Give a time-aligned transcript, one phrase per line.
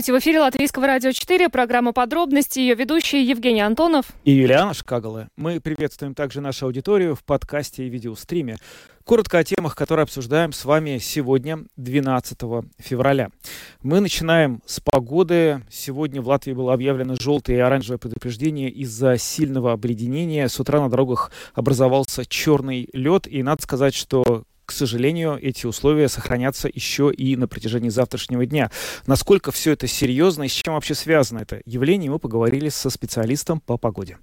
[0.00, 5.28] Здравствуйте, в эфире Латвийского радио 4, программа «Подробности», ее ведущие Евгений Антонов и Юлиана Шкагала.
[5.36, 8.56] Мы приветствуем также нашу аудиторию в подкасте и видеостриме.
[9.04, 12.38] Коротко о темах, которые обсуждаем с вами сегодня, 12
[12.78, 13.28] февраля.
[13.82, 15.62] Мы начинаем с погоды.
[15.68, 20.48] Сегодня в Латвии было объявлено желтое и оранжевое предупреждение из-за сильного обледенения.
[20.48, 26.08] С утра на дорогах образовался черный лед, и надо сказать, что к сожалению, эти условия
[26.08, 28.70] сохранятся еще и на протяжении завтрашнего дня.
[29.04, 33.58] Насколько все это серьезно и с чем вообще связано это явление, мы поговорили со специалистом
[33.58, 34.18] по погоде.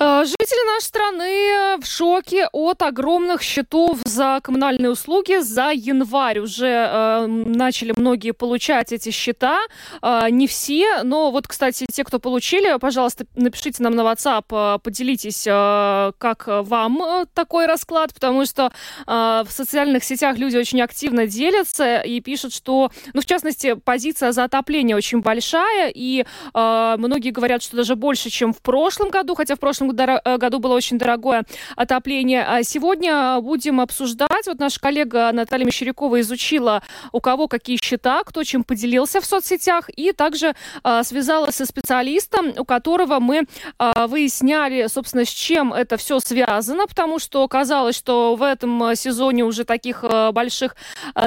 [0.00, 6.38] Э, жители нашей страны в шоке от огромных счетов за коммунальные услуги за январь.
[6.38, 9.58] Уже э, начали многие получать эти счета.
[10.00, 14.44] Э, не все, но вот, кстати, те, кто получили, пожалуйста, напишите нам на WhatsApp,
[14.76, 18.70] э, поделитесь, э, как вам э, такой расклад, потому что
[19.06, 19.10] э,
[19.46, 24.44] в социальных сетях люди очень активно делятся и пишут, что, ну, в частности, позиция за
[24.44, 26.24] отопление очень большая, и
[26.54, 30.58] э, многие говорят, что даже больше, чем в прошлом году, хотя в прошлом Э, году
[30.58, 31.44] было очень дорогое
[31.76, 32.44] отопление.
[32.44, 34.46] А сегодня будем обсуждать.
[34.46, 39.90] Вот наша коллега Наталья Мещерякова изучила, у кого какие счета, кто чем поделился в соцсетях,
[39.94, 43.46] и также а, связалась со специалистом, у которого мы
[43.78, 49.64] выясняли, собственно, с чем это все связано, потому что казалось, что в этом сезоне уже
[49.64, 50.76] таких больших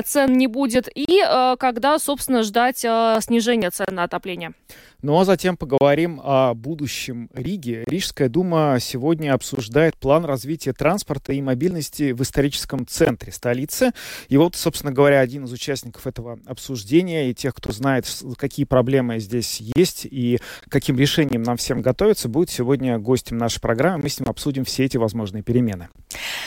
[0.05, 1.21] цен не будет, и
[1.59, 4.53] когда, собственно, ждать снижения цен на отопление.
[5.03, 7.83] Ну а затем поговорим о будущем Риги.
[7.87, 13.93] Рижская дума сегодня обсуждает план развития транспорта и мобильности в историческом центре столицы.
[14.29, 18.05] И вот, собственно говоря, один из участников этого обсуждения и тех, кто знает,
[18.37, 20.37] какие проблемы здесь есть и
[20.69, 24.03] каким решением нам всем готовиться, будет сегодня гостем нашей программы.
[24.03, 25.89] Мы с ним обсудим все эти возможные перемены.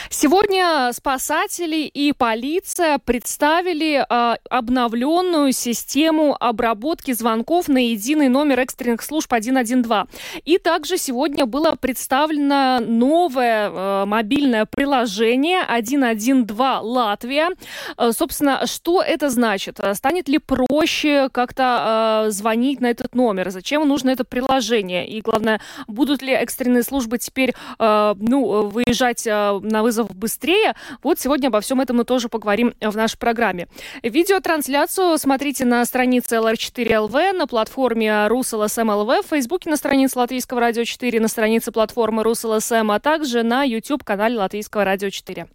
[0.09, 9.01] Сегодня спасатели и полиция представили э, обновленную систему обработки звонков на единый номер номер экстренных
[9.01, 10.07] служб 112.
[10.45, 16.51] И также сегодня было представлено новое э, мобильное приложение 112
[16.83, 17.49] Латвия.
[17.97, 19.79] Э, собственно, что это значит?
[19.93, 23.49] Станет ли проще как-то э, звонить на этот номер?
[23.49, 25.07] Зачем нужно это приложение?
[25.07, 30.75] И главное, будут ли экстренные службы теперь э, ну, выезжать э, на вызов быстрее?
[31.01, 33.67] Вот сегодня обо всем этом мы тоже поговорим в нашей программе.
[34.03, 40.83] Видеотрансляцию смотрите на странице LR4LV на платформе РусЛСМ ЛВ, в Фейсбуке на странице Латвийского радио
[40.83, 45.47] 4, на странице платформы РусЛСМ, а также на YouTube-канале Латвийского радио 4.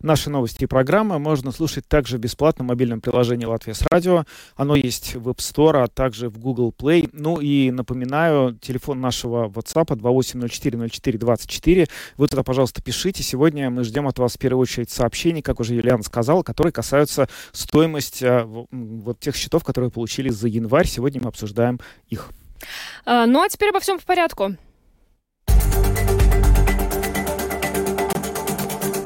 [0.00, 4.24] Наши новости и программы можно слушать также в бесплатном мобильном приложении «Латвия с радио».
[4.56, 7.08] Оно есть в App Store, а также в Google Play.
[7.12, 11.88] Ну и напоминаю, телефон нашего WhatsApp 28040424.
[12.16, 13.22] Вы туда, пожалуйста, пишите.
[13.22, 17.28] Сегодня мы ждем от вас в первую очередь сообщений, как уже Юлиана сказала, которые касаются
[17.52, 20.86] стоимости а, вот тех счетов, которые получили за январь.
[20.86, 22.30] Сегодня мы обсуждаем их.
[23.04, 24.56] А, ну а теперь обо всем по порядку.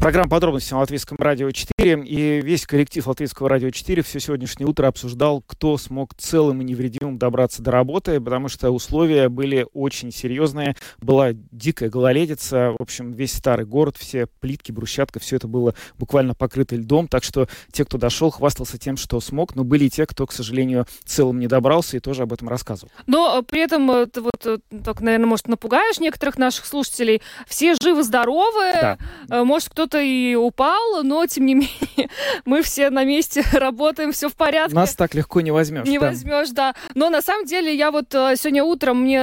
[0.00, 4.86] Программа подробности на Латвийском радио 4 и весь коллектив Латвийского радио 4 все сегодняшнее утро
[4.86, 10.76] обсуждал, кто смог целым и невредимым добраться до работы, потому что условия были очень серьезные.
[10.98, 16.32] Была дикая гололедица, в общем, весь старый город, все плитки, брусчатка, все это было буквально
[16.34, 20.06] покрыто льдом, так что те, кто дошел, хвастался тем, что смог, но были и те,
[20.06, 22.92] кто, к сожалению, целым не добрался и тоже об этом рассказывал.
[23.08, 27.74] Но при этом, э, ты вот, э, так, наверное, может, напугаешь некоторых наших слушателей, все
[27.74, 28.98] живы-здоровы, да.
[29.28, 32.10] Э, может, кто-то кто-то и упал, но тем не менее
[32.44, 34.74] мы все на месте работаем, все в порядке.
[34.74, 35.86] Нас так легко не возьмешь.
[35.86, 36.08] Не да.
[36.08, 36.74] возьмешь, да.
[36.94, 39.18] Но на самом деле я вот э, сегодня утром мне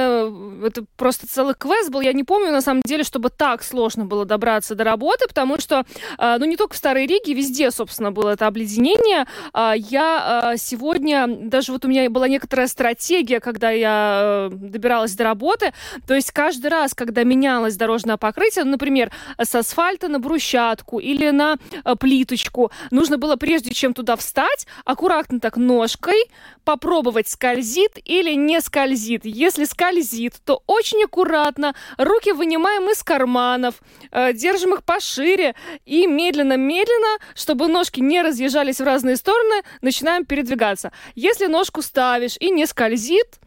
[0.66, 2.00] это просто целый квест был.
[2.00, 5.84] Я не помню на самом деле, чтобы так сложно было добраться до работы, потому что,
[6.18, 9.26] э, ну не только в Старой Риге, везде, собственно, было это обледенение.
[9.52, 15.24] А, я э, сегодня даже вот у меня была некоторая стратегия, когда я добиралась до
[15.24, 15.72] работы.
[16.06, 21.30] То есть каждый раз, когда менялось дорожное покрытие, например, с асфальта на брусчатку брусчатку или
[21.30, 22.70] на э, плиточку.
[22.90, 26.22] Нужно было, прежде чем туда встать, аккуратно так ножкой
[26.64, 29.24] попробовать, скользит или не скользит.
[29.24, 33.74] Если скользит, то очень аккуратно руки вынимаем из карманов,
[34.10, 35.54] э, держим их пошире
[35.84, 40.92] и медленно-медленно, чтобы ножки не разъезжались в разные стороны, начинаем передвигаться.
[41.14, 43.38] Если ножку ставишь и не скользит,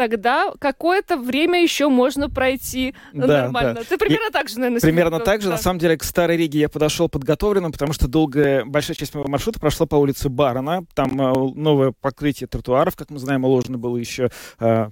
[0.00, 3.74] тогда какое-то время еще можно пройти Да, нормально.
[3.74, 3.82] да.
[3.86, 5.48] Ты примерно так же, наверное, Примерно так же.
[5.48, 5.56] да.
[5.56, 9.28] На самом деле, к Старой Риге я подошел подготовленным, потому что долгая, большая часть моего
[9.28, 10.86] маршрута прошла по улице Барона.
[10.94, 14.88] Там э, новое покрытие тротуаров, как мы знаем, уложено было еще э,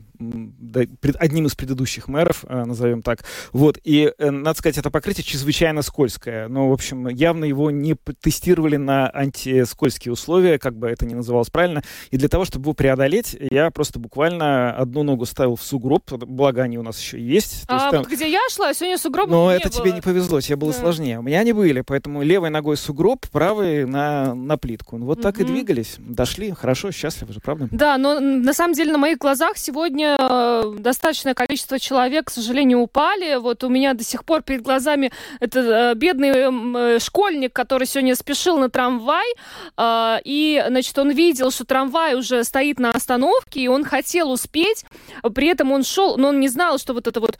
[1.18, 3.20] одним из предыдущих мэров, э, назовем так.
[3.52, 3.78] Вот.
[3.84, 6.48] И, э, надо сказать, это покрытие чрезвычайно скользкое.
[6.48, 11.50] Но, в общем, явно его не тестировали на антискользкие условия, как бы это ни называлось
[11.50, 11.82] правильно.
[12.10, 16.62] И для того, чтобы его преодолеть, я просто буквально одну ногу ставил в сугроб, благо
[16.62, 17.66] они у нас еще есть.
[17.66, 19.80] То есть А там- вот где я шла, сегодня сугробов но не это было.
[19.80, 20.78] тебе не повезло, тебе было Да.
[20.80, 21.18] сложнее.
[21.18, 24.96] У меня они были, поэтому левой ногой сугроб, правой на, на плитку.
[24.98, 25.96] Ну, вот так и двигались.
[25.98, 27.68] Дошли, хорошо, счастливы же, правда?
[27.70, 32.80] Да, но на самом деле на моих глазах сегодня э, достаточное количество человек, к сожалению,
[32.80, 33.36] упали.
[33.36, 35.10] Вот у меня до сих пор перед глазами
[35.40, 39.26] это э, бедный м, э, школьник, который сегодня спешил на трамвай,
[40.24, 44.84] и, значит, он видел, что трамвай уже стоит на остановке, и он хотел успеть,
[45.34, 47.38] при этом он шел, но он не знал, что вот эта вот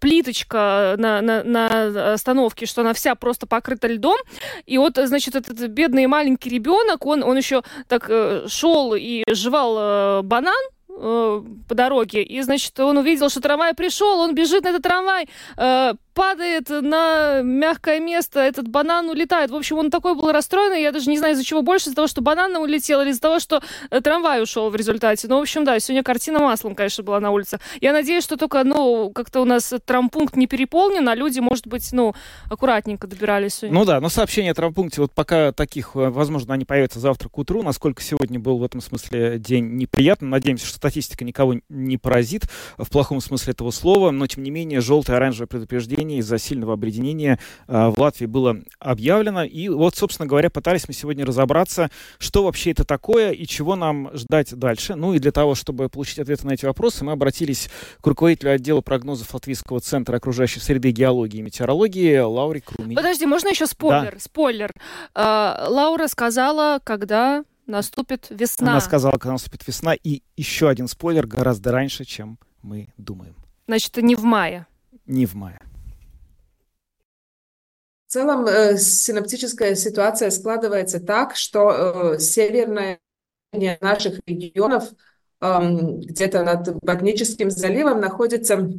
[0.00, 4.18] плиточка на, на, на остановке, что она вся просто покрыта льдом,
[4.66, 8.10] и вот, значит, этот бедный маленький ребенок, он, он еще так
[8.48, 10.54] шел и жевал банан
[11.00, 15.28] э, по дороге, и, значит, он увидел, что трамвай пришел, он бежит на этот трамвай,
[15.56, 19.50] э, падает на мягкое место, этот банан улетает.
[19.50, 22.08] В общем, он такой был расстроенный, я даже не знаю, из-за чего больше, из-за того,
[22.08, 25.28] что банан улетел, или из-за того, что э, трамвай ушел в результате.
[25.28, 27.60] Ну, в общем, да, сегодня картина маслом, конечно, была на улице.
[27.80, 31.88] Я надеюсь, что только, ну, как-то у нас трампункт не переполнен, а люди, может быть,
[31.92, 32.14] ну,
[32.50, 33.78] аккуратненько добирались сегодня.
[33.78, 37.38] Ну да, но сообщение о травмпункте, вот пока таких, э, возможно, они появятся завтра к
[37.38, 40.28] утру, насколько сегодня был в этом смысле день неприятный.
[40.28, 42.44] Надеемся, что статистика никого не поразит
[42.76, 47.38] в плохом смысле этого слова, но тем не менее желтое оранжевое предупреждение из-за сильного обледенения
[47.66, 49.44] э, в Латвии было объявлено.
[49.44, 54.10] И вот, собственно говоря, пытались мы сегодня разобраться, что вообще это такое и чего нам
[54.16, 54.94] ждать дальше.
[54.94, 57.68] Ну и для того, чтобы получить ответы на эти вопросы, мы обратились
[58.00, 62.96] к руководителю отдела прогнозов Латвийского центра окружающей среды геологии и метеорологии Лауре Крумини.
[62.96, 64.16] Подожди, можно еще спойлер?
[64.18, 64.72] Спойлер.
[65.14, 68.72] А, Лаура сказала, когда наступит весна.
[68.72, 69.94] Она сказала, когда наступит весна.
[69.94, 73.36] И еще один спойлер гораздо раньше, чем мы думаем.
[73.66, 74.66] Значит, не в мае.
[75.06, 75.60] Не в мае.
[78.08, 83.00] В целом э, синаптическая ситуация складывается так, что э, северная
[83.52, 84.84] наших регионов
[85.40, 88.70] где-то над Багническим заливом находится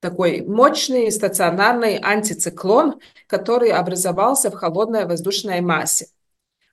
[0.00, 6.08] такой мощный стационарный антициклон, который образовался в холодной воздушной массе.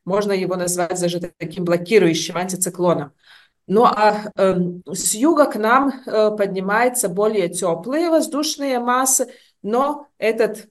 [0.03, 3.13] Можно его назвать даже таким блокирующим антициклоном.
[3.67, 4.55] Ну а э,
[4.91, 9.27] с юга к нам э, поднимаются более теплые воздушные массы,
[9.63, 10.67] но этот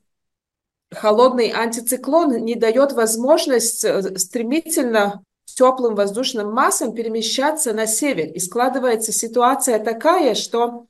[0.95, 8.27] холодный антициклон не дает возможность э, стремительно теплым воздушным массам перемещаться на север.
[8.29, 10.87] И складывается ситуация такая, что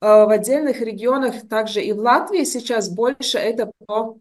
[0.00, 4.18] э, в отдельных регионах, также и в Латвии сейчас больше это по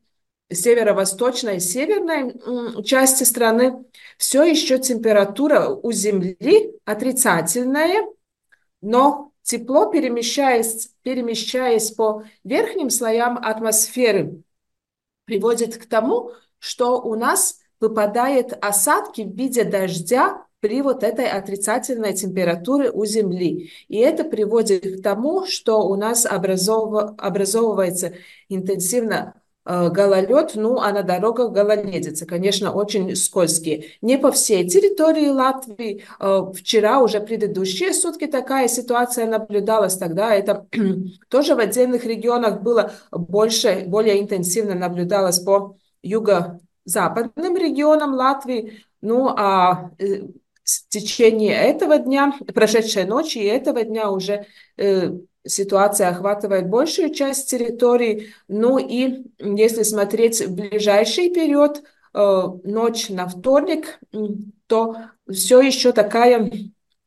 [0.50, 3.84] северо-восточной северной части страны,
[4.18, 8.06] все еще температура у Земли отрицательная,
[8.82, 14.42] но тепло, перемещаясь, перемещаясь по верхним слоям атмосферы,
[15.28, 22.14] приводит к тому, что у нас выпадают осадки в виде дождя при вот этой отрицательной
[22.14, 23.72] температуре у Земли.
[23.90, 27.14] И это приводит к тому, что у нас образов...
[27.20, 28.14] образовывается
[28.50, 29.36] интенсивно
[29.68, 33.86] гололед, ну а на дорогах гололедица, конечно, очень скользкие.
[34.02, 36.06] Не по всей территории Латвии.
[36.20, 40.68] Э, вчера уже предыдущие сутки такая ситуация наблюдалась, тогда это
[41.30, 48.84] тоже в отдельных регионах было больше, более интенсивно наблюдалось по юго-западным регионам Латвии.
[49.02, 50.28] Ну а э,
[50.64, 54.46] в течение этого дня, прошедшей ночи и этого дня уже
[54.78, 55.12] э,
[55.48, 58.34] ситуация охватывает большую часть территории.
[58.48, 64.00] Ну и если смотреть в ближайший период, э, ночь на вторник,
[64.68, 64.96] то
[65.30, 66.52] все еще такая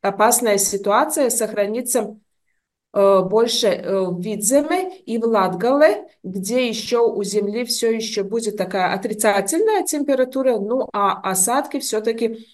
[0.01, 2.17] опасная ситуация сохранится
[2.93, 8.57] э, больше э, в Видземе и в Латгале, где еще у Земли все еще будет
[8.57, 12.47] такая отрицательная температура, ну а осадки все-таки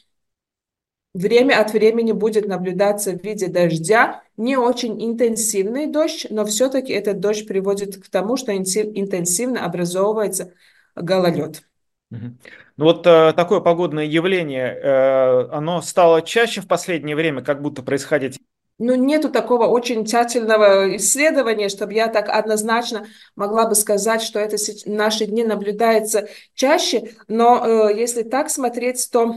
[1.14, 4.24] время от времени будет наблюдаться в виде дождя.
[4.38, 10.54] Не очень интенсивный дождь, но все-таки этот дождь приводит к тому, что интенсивно образовывается
[10.96, 11.64] гололед.
[12.10, 17.84] Ну вот э, такое погодное явление, э, оно стало чаще в последнее время, как будто
[17.84, 18.40] происходить.
[18.80, 24.58] Ну, нету такого очень тщательного исследования, чтобы я так однозначно могла бы сказать, что это
[24.58, 27.16] в наши дни наблюдается чаще.
[27.28, 29.36] Но э, если так смотреть, то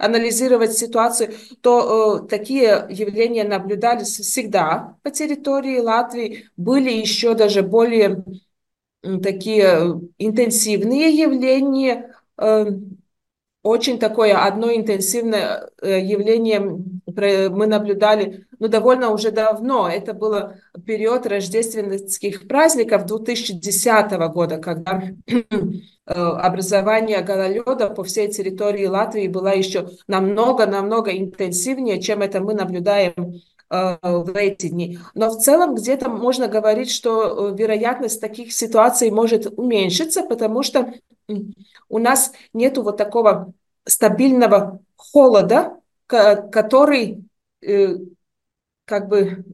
[0.00, 6.48] анализировать ситуацию, то э, такие явления наблюдались всегда по территории Латвии.
[6.56, 8.24] Были еще даже более
[9.02, 12.14] э, такие интенсивные явления.
[12.38, 12.66] Э,
[13.62, 16.78] очень такое одно интенсивное э, явление
[17.16, 19.88] мы наблюдали ну, довольно уже давно.
[19.88, 20.52] Это был
[20.84, 25.42] период рождественских праздников 2010 года, когда э,
[26.06, 33.40] образование гололеда по всей территории Латвии было еще намного-намного интенсивнее, чем это мы наблюдаем
[33.70, 34.98] э, в эти дни.
[35.14, 40.92] Но в целом где-то можно говорить, что вероятность таких ситуаций может уменьшиться, потому что
[41.88, 43.52] у нас нет вот такого
[43.86, 45.79] стабильного холода,
[46.10, 47.24] который
[47.62, 47.96] э,
[48.84, 49.44] как бы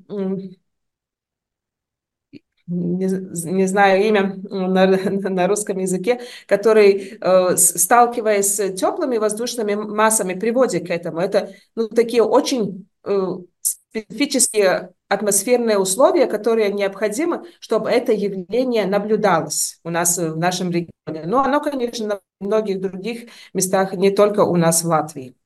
[2.66, 4.86] не, не знаю имя на,
[5.30, 11.20] на русском языке, который, э, сталкиваясь с теплыми воздушными массами, приводит к этому.
[11.20, 13.28] Это ну, такие очень э,
[13.60, 21.25] специфические атмосферные условия, которые необходимы, чтобы это явление наблюдалось у нас в нашем регионе.
[21.26, 25.36] Но оно, конечно, на многих других местах, не только у нас в Латвии.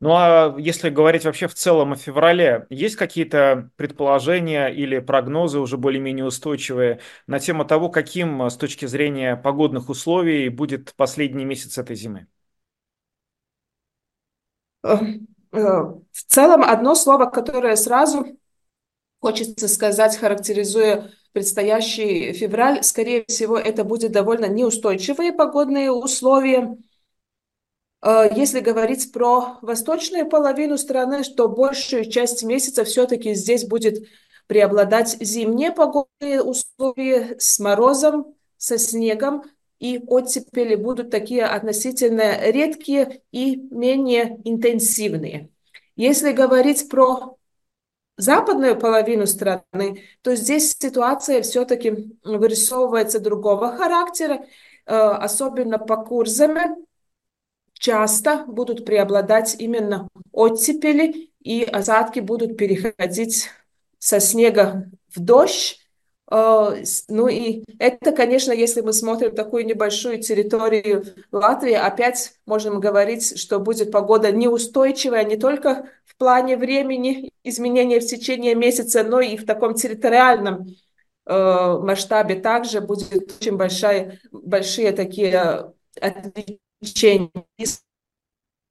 [0.00, 5.76] Ну а если говорить вообще в целом о феврале, есть какие-то предположения или прогнозы уже
[5.76, 11.96] более-менее устойчивые на тему того, каким с точки зрения погодных условий будет последний месяц этой
[11.96, 12.28] зимы?
[14.84, 14.96] Э,
[15.52, 18.38] э, в целом одно слово, которое сразу
[19.20, 26.76] хочется сказать, характеризуя предстоящий февраль, скорее всего, это будет довольно неустойчивые погодные условия.
[28.02, 34.06] Э, если говорить про восточную половину страны, то большую часть месяца все-таки здесь будет
[34.46, 39.44] преобладать зимние погодные условия с морозом, со снегом,
[39.78, 45.50] и оттепели будут такие относительно редкие и менее интенсивные.
[45.94, 47.36] Если говорить про
[48.16, 54.44] западную половину страны, то здесь ситуация все-таки вырисовывается другого характера,
[54.86, 56.74] э, особенно по Курзаме,
[57.78, 63.48] часто будут преобладать именно оттепели, и осадки будут переходить
[63.98, 65.80] со снега в дождь.
[66.30, 66.74] А,
[67.08, 73.60] ну и это, конечно, если мы смотрим такую небольшую территорию Латвии, опять можем говорить, что
[73.60, 79.46] будет погода неустойчивая не только в плане времени изменения в течение месяца, но и в
[79.46, 80.66] таком территориальном
[81.24, 85.72] а, масштабе также будет очень большая, большие такие
[86.80, 87.30] отличения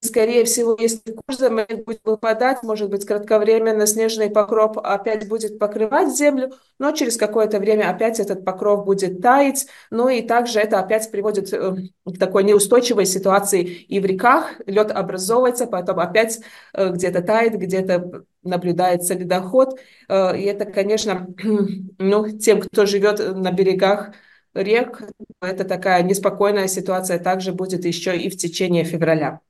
[0.02, 6.52] скорее всего, если курсом будет выпадать, может быть, кратковременно снежный покров опять будет покрывать землю,
[6.80, 11.52] но через какое-то время опять этот покров будет таять, ну и также это опять приводит
[11.52, 13.64] э, к такой неустойчивой ситуации.
[13.64, 16.40] И в реках, лед образовывается, потом опять
[16.74, 21.28] э, где-то тает, где-то наблюдается ледоход, э, и это, конечно,
[21.98, 24.12] ну, тем, кто живет на берегах
[24.58, 25.02] рек,
[25.42, 29.42] это такая неспокойная ситуация также будет еще и в течение февраля.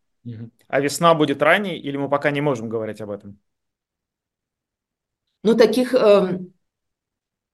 [0.68, 3.40] А весна будет ранней или мы пока не можем говорить об этом?
[5.44, 6.40] Ну, таких э,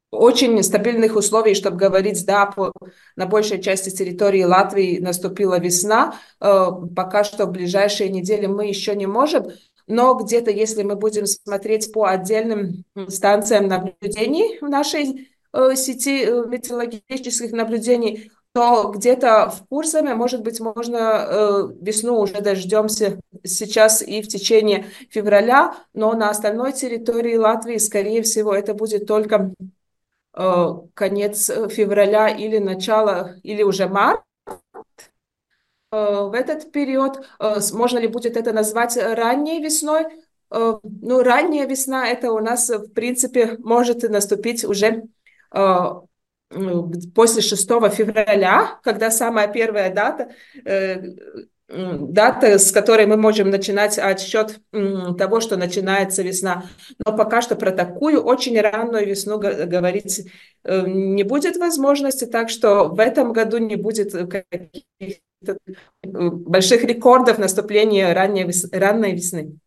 [0.09, 2.71] очень стабильных условий, чтобы говорить, да, по,
[3.15, 6.19] на большей части территории Латвии наступила весна.
[6.39, 9.47] Э, пока что в ближайшие недели мы еще не можем.
[9.85, 15.32] Но где-то, если мы будем смотреть по отдельным станциям наблюдений в нашей
[15.75, 23.19] сети э, метеорологических наблюдений, то где-то в Курсаме, может быть, можно э, весну уже дождемся
[23.43, 29.53] сейчас и в течение февраля, но на остальной территории Латвии, скорее всего, это будет только
[30.35, 34.21] э, конец февраля или начало, или уже март.
[35.91, 40.05] Э, в этот период э, можно ли будет это назвать ранней весной?
[40.51, 45.01] Э, ну, ранняя весна, это у нас, в принципе, может наступить уже э,
[45.53, 50.29] после 6 февраля, когда самая первая дата,
[50.65, 51.01] э,
[51.69, 54.59] дата, с которой мы можем начинать отсчет
[55.17, 56.65] того, что начинается весна.
[57.05, 60.27] Но пока что про такую очень раннюю весну говорить
[60.63, 65.57] э, не будет возможности, так что в этом году не будет каких-то
[66.03, 69.57] э, больших рекордов наступления ранней, ранней весны.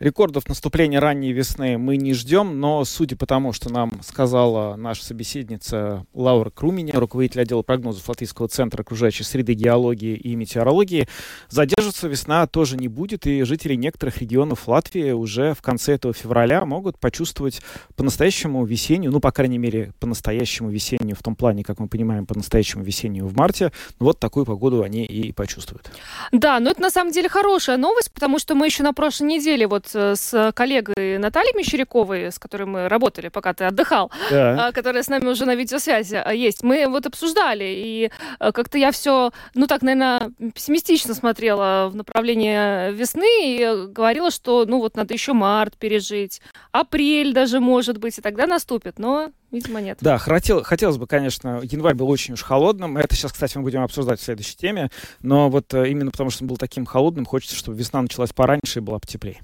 [0.00, 5.04] Рекордов наступления ранней весны мы не ждем, но судя по тому, что нам сказала наша
[5.04, 11.08] собеседница Лаура Круменя, руководитель отдела прогнозов Латвийского центра окружающей среды, геологии и метеорологии,
[11.48, 16.64] задерживаться весна тоже не будет, и жители некоторых регионов Латвии уже в конце этого февраля
[16.64, 17.60] могут почувствовать
[17.96, 22.84] по-настоящему весеннюю, ну, по крайней мере, по-настоящему весеннюю, в том плане, как мы понимаем, по-настоящему
[22.84, 25.90] весеннюю в марте, вот такую погоду они и почувствуют.
[26.30, 29.66] Да, но это на самом деле хорошая новость, потому что мы еще на прошлой неделе
[29.66, 34.72] вот с коллегой Натальей Мещеряковой, с которой мы работали, пока ты отдыхал, да.
[34.72, 36.62] которая с нами уже на видеосвязи а, есть.
[36.62, 42.92] Мы вот обсуждали, и э, как-то я все, ну так, наверное, пессимистично смотрела в направлении
[42.92, 46.40] весны и говорила, что, ну вот, надо еще март пережить,
[46.72, 48.98] апрель даже, может быть, и тогда наступит.
[48.98, 49.98] Но Видимо, нет.
[50.00, 52.98] Да, хотел, хотелось бы, конечно, январь был очень уж холодным.
[52.98, 54.90] Это сейчас, кстати, мы будем обсуждать в следующей теме.
[55.22, 58.80] Но вот э, именно потому, что он был таким холодным, хочется, чтобы весна началась пораньше
[58.80, 59.40] и была потеплее.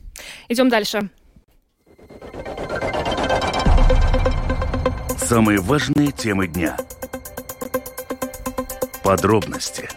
[0.49, 1.09] Идем дальше.
[5.17, 6.77] Самые важные темы дня.
[9.03, 9.89] Подробности.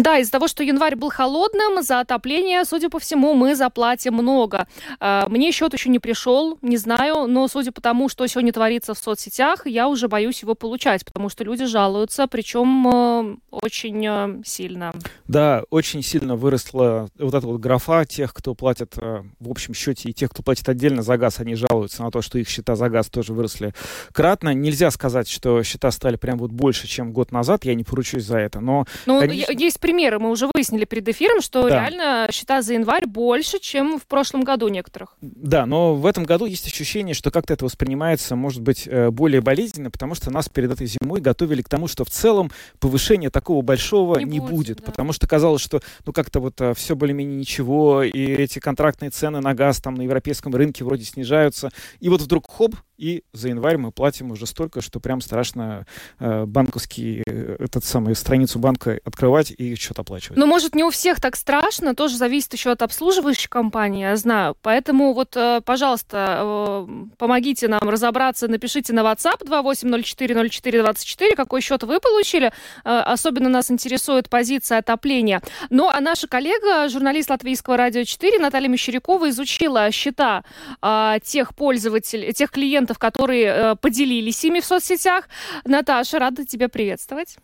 [0.00, 4.66] Да, из-за того, что январь был холодным, за отопление, судя по всему, мы заплатим много.
[4.98, 8.94] А, мне счет еще не пришел, не знаю, но судя по тому, что сегодня творится
[8.94, 14.42] в соцсетях, я уже боюсь его получать, потому что люди жалуются, причем э, очень э,
[14.46, 14.94] сильно.
[15.28, 20.08] Да, очень сильно выросла вот эта вот графа тех, кто платит э, в общем счете,
[20.08, 22.88] и тех, кто платит отдельно за газ, они жалуются на то, что их счета за
[22.88, 23.74] газ тоже выросли
[24.12, 24.54] кратно.
[24.54, 28.38] Нельзя сказать, что счета стали прям вот больше, чем год назад, я не поручусь за
[28.38, 28.86] это, но...
[29.04, 29.52] Ну, конечно...
[29.52, 31.80] есть примеры, мы уже выяснили перед эфиром, что да.
[31.80, 35.16] реально счета за январь больше, чем в прошлом году некоторых.
[35.20, 39.40] Да, но в этом году есть ощущение, что как-то это воспринимается, может быть, э, более
[39.40, 43.62] болезненно, потому что нас перед этой зимой готовили к тому, что в целом повышения такого
[43.62, 44.84] большого не, не будет, будет да.
[44.84, 49.40] потому что казалось, что ну как-то вот э, все более-менее ничего, и эти контрактные цены
[49.40, 53.78] на газ там на европейском рынке вроде снижаются, и вот вдруг хоп, и за январь
[53.78, 55.86] мы платим уже столько, что прям страшно
[56.18, 60.38] э, банковский, э, этот самый страницу банка открывать и что-то оплачивать.
[60.38, 64.56] Ну, может, не у всех так страшно, тоже зависит еще от обслуживающей компании, я знаю.
[64.62, 72.00] Поэтому вот, э, пожалуйста, э, помогите нам разобраться, напишите на WhatsApp 28040424, какой счет вы
[72.00, 72.52] получили.
[72.84, 75.40] Э, особенно нас интересует позиция отопления.
[75.70, 80.44] Ну, а наша коллега, журналист Латвийского радио 4 Наталья Мещерякова изучила счета
[80.82, 85.28] э, тех пользователей, тех клиентов, клиентов, которые э, поделились ими в соцсетях.
[85.64, 87.36] Наташа, рада тебя приветствовать.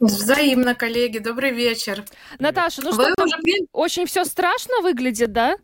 [0.00, 1.18] Взаимно, коллеги.
[1.18, 2.04] Добрый вечер.
[2.38, 3.36] Наташа, ну Вы что, уже...
[3.72, 5.56] очень все страшно выглядит, да?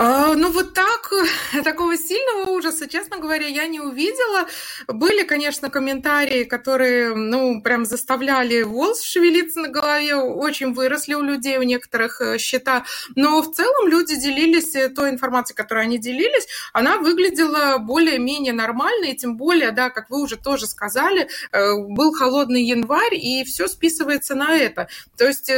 [0.00, 1.12] А, ну вот так,
[1.64, 4.46] такого сильного ужаса, честно говоря, я не увидела.
[4.86, 11.58] Были, конечно, комментарии, которые, ну, прям заставляли волос шевелиться на голове, очень выросли у людей,
[11.58, 12.84] у некоторых э, счета,
[13.16, 19.06] но в целом люди делились э, той информацией, которой они делились, она выглядела более-менее нормально,
[19.06, 23.66] и тем более, да, как вы уже тоже сказали, э, был холодный январь, и все
[23.66, 24.86] списывается на это.
[25.16, 25.50] То есть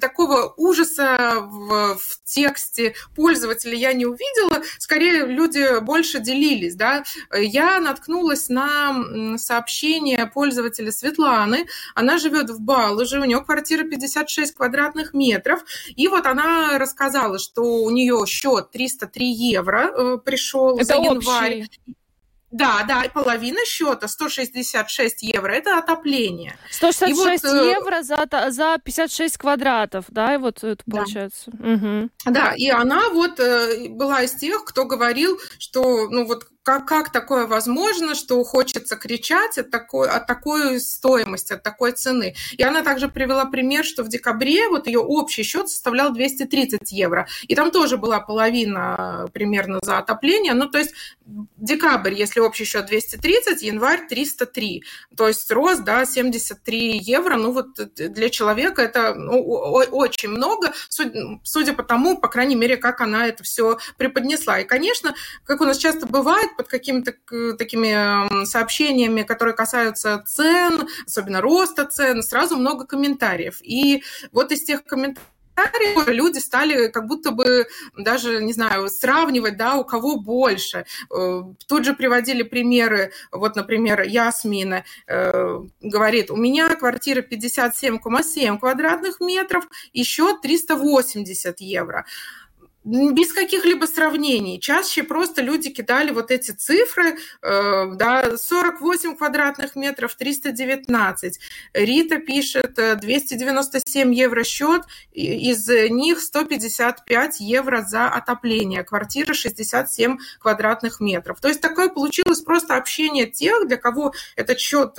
[0.00, 7.04] такого ужаса в, в тексте пользователя я я не увидела, скорее люди больше делились, да.
[7.34, 15.14] Я наткнулась на сообщение пользователя Светланы, она живет в Балуже, у нее квартира 56 квадратных
[15.14, 15.64] метров,
[15.96, 21.62] и вот она рассказала, что у нее счет 303 евро э, пришел Это за январь.
[21.62, 21.97] Общий.
[22.50, 26.56] Да, да, половина счета, 166 евро, это отопление.
[26.70, 30.96] 166 вот, э, евро за, за 56 квадратов, да, и вот это да.
[30.98, 31.50] получается.
[31.50, 32.08] Угу.
[32.26, 37.10] Да, и она вот э, была из тех, кто говорил, что, ну вот как, как
[37.10, 42.34] такое возможно, что хочется кричать от такой, от такой стоимости, от такой цены.
[42.58, 47.26] И она также привела пример, что в декабре вот ее общий счет составлял 230 евро.
[47.44, 50.52] И там тоже была половина примерно за отопление.
[50.52, 50.92] Ну, то есть
[51.56, 54.84] декабрь, если общий счет 230, январь 303.
[55.16, 57.36] То есть рост, да, 73 евро.
[57.36, 63.00] Ну, вот для человека это ну, очень много, судя по тому, по крайней мере, как
[63.00, 64.60] она это все преподнесла.
[64.60, 67.12] И, конечно, как у нас часто бывает, под какими-то
[67.56, 73.60] такими сообщениями, которые касаются цен, особенно роста цен, сразу много комментариев.
[73.62, 75.28] И вот из тех комментариев
[76.08, 77.66] люди стали как будто бы
[77.96, 80.84] даже, не знаю, сравнивать, да, у кого больше.
[81.14, 89.20] Э, тут же приводили примеры, вот, например, Ясмина э, говорит, у меня квартира 57,7 квадратных
[89.20, 92.04] метров, еще 380 евро.
[92.88, 94.58] Без каких-либо сравнений.
[94.58, 101.38] Чаще просто люди кидали вот эти цифры, э, да, 48 квадратных метров, 319.
[101.74, 111.40] Рита пишет 297 евро счет, из них 155 евро за отопление, квартира 67 квадратных метров.
[111.40, 114.94] То есть такое получилось просто общение тех, для кого этот счет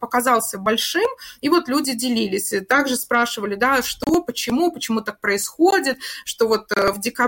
[0.00, 1.08] показался большим,
[1.40, 2.52] и вот люди делились.
[2.68, 7.19] Также спрашивали, да, что, почему, почему так происходит, что вот в декабре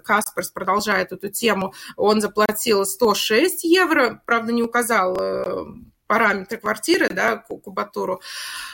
[0.00, 5.64] Касперс продолжает эту тему, он заплатил 106 евро, правда, не указал э,
[6.06, 8.20] параметры квартиры, да, кубатуру.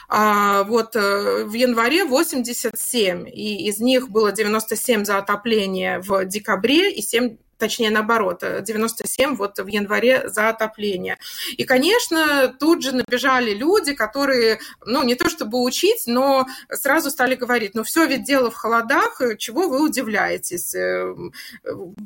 [0.08, 6.92] А вот э, в январе 87, и из них было 97 за отопление в декабре
[6.92, 11.18] и 7 точнее наоборот, 97 вот в январе за отопление.
[11.56, 17.34] И, конечно, тут же набежали люди, которые, ну, не то чтобы учить, но сразу стали
[17.34, 20.74] говорить, ну, все ведь дело в холодах, чего вы удивляетесь?
[20.74, 21.14] Э,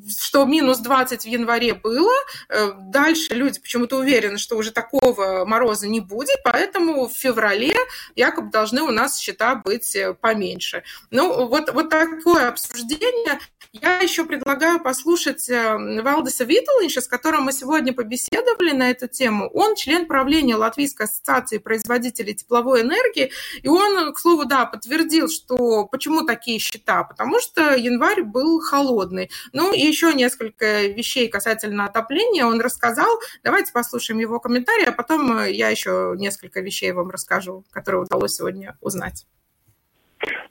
[0.08, 2.12] что минус 20 в январе было,
[2.48, 7.74] э, дальше люди почему-то уверены, что уже такого мороза не будет, поэтому в феврале
[8.16, 10.82] якобы должны у нас счета быть э, поменьше.
[11.10, 13.38] Ну, вот, вот такое обсуждение.
[13.72, 19.08] Я еще предлагаю послушать слушать э, Валдеса Виттелинша, с которым мы сегодня побеседовали на эту
[19.08, 19.48] тему.
[19.52, 23.30] Он член правления Латвийской ассоциации производителей тепловой энергии,
[23.62, 29.30] и он, к слову, да, подтвердил, что почему такие счета, потому что январь был холодный.
[29.52, 33.20] Ну и еще несколько вещей касательно отопления он рассказал.
[33.42, 38.76] Давайте послушаем его комментарии, а потом я еще несколько вещей вам расскажу, которые удалось сегодня
[38.80, 39.26] узнать.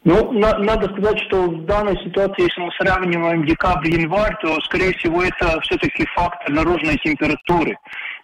[0.05, 4.59] Ну, на, надо сказать, что в данной ситуации, если мы сравниваем декабрь и январь, то,
[4.61, 7.77] скорее всего, это все-таки фактор наружной температуры.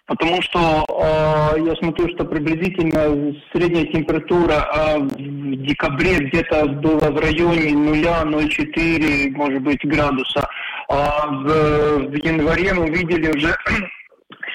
[0.04, 7.18] Потому что э, я смотрю, что приблизительно средняя температура э, в декабре где-то была в
[7.18, 10.46] районе 0-0,4, может быть, градуса.
[10.88, 13.54] А в, в январе мы видели уже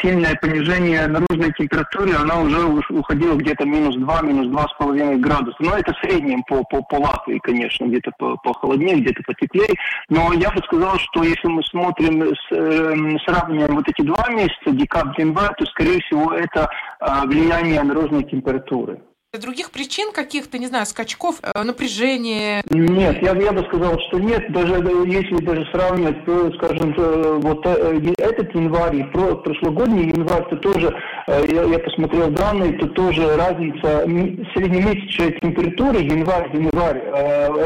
[0.06, 4.48] сильное понижение наружной температуры, она уже уходила где-то минус 2, минус
[4.80, 5.58] 2,5 градуса.
[5.60, 9.74] Но это в среднем по, по, по Латвии, конечно, где-то по, похолоднее, где-то потеплее.
[10.10, 14.72] Но я бы сказал, что если мы смотрим, с, э, сравниваем вот эти два месяца,
[14.72, 19.00] декабрь, январь, то, скорее всего, это э, влияние наружной температуры.
[19.38, 22.64] Других причин каких-то, не знаю, скачков, э, напряжения?
[22.70, 24.52] Нет, я, я бы сказал, что нет.
[24.52, 24.74] Даже
[25.06, 26.94] если даже сравнивать, то, скажем,
[27.42, 30.96] вот э, этот январь и прошлогодний январь, то тоже,
[31.28, 34.06] э, я, я посмотрел данные, то тоже разница
[34.54, 37.00] среднемесячная температура январь-январь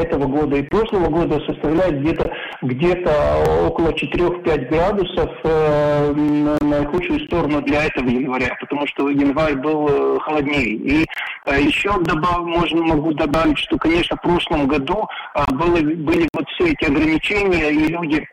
[0.02, 7.84] этого года и прошлого года составляет где-то где-то около 4-5 градусов на наихудшую сторону для
[7.84, 10.64] этого января, потому что январь был холоднее.
[10.64, 11.06] И
[11.60, 16.72] еще добав, можно, могу добавить, что, конечно, в прошлом году а, было, были вот все
[16.72, 18.26] эти ограничения, и люди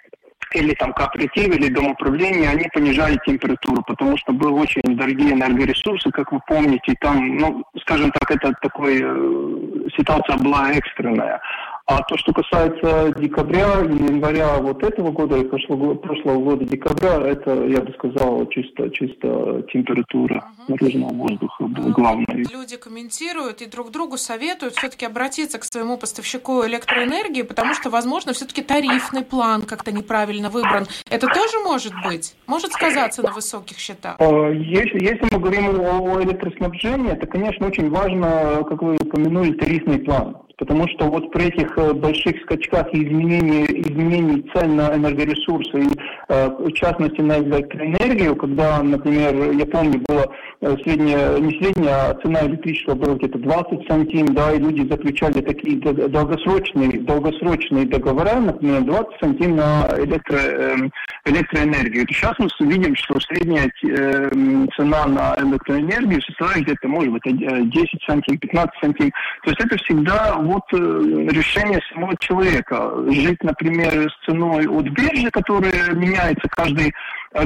[0.53, 6.09] или там кооперативы, или дом управления, они понижали температуру, потому что были очень дорогие энергоресурсы,
[6.11, 11.41] как вы помните, там, ну, скажем так, это такой, э, ситуация была экстренная.
[11.87, 17.21] А то, что касается декабря и января вот этого года и прошлого, прошлого года декабря,
[17.25, 20.73] это, я бы сказал, чисто, чисто температура угу.
[20.73, 22.43] наружного воздуха была главной.
[22.51, 28.33] Люди комментируют и друг другу советуют все-таки обратиться к своему поставщику электроэнергии, потому что, возможно,
[28.33, 30.87] все-таки тарифный план как-то неправильно выбран.
[31.09, 32.35] Это тоже может быть?
[32.47, 34.17] Может сказаться на высоких счетах?
[34.19, 39.99] А, если, если мы говорим о электроснабжении, это, конечно, очень важно, как вы упомянули, тарифный
[39.99, 45.79] план потому что вот при этих э, больших скачках и изменении, изменений цен на энергоресурсы,
[45.79, 45.89] и,
[46.29, 50.25] э, в частности на электроэнергию, когда, например, я помню, была
[50.61, 55.41] э, средняя, не средняя, а цена электричества была где-то 20 сантим, да, и люди заключали
[55.41, 60.91] такие долгосрочные, долгосрочные договора, например, 20 сантим на электро, эм,
[61.25, 62.07] электроэнергию.
[62.09, 68.71] Сейчас мы видим, что средняя цена на электроэнергию составляет где-то, может быть, 10 сантим, 15
[68.81, 69.11] сантим.
[69.43, 72.91] То есть это всегда вот э, решение самого человека.
[73.09, 76.93] Жить, например, с ценой от биржи, которая меняется каждый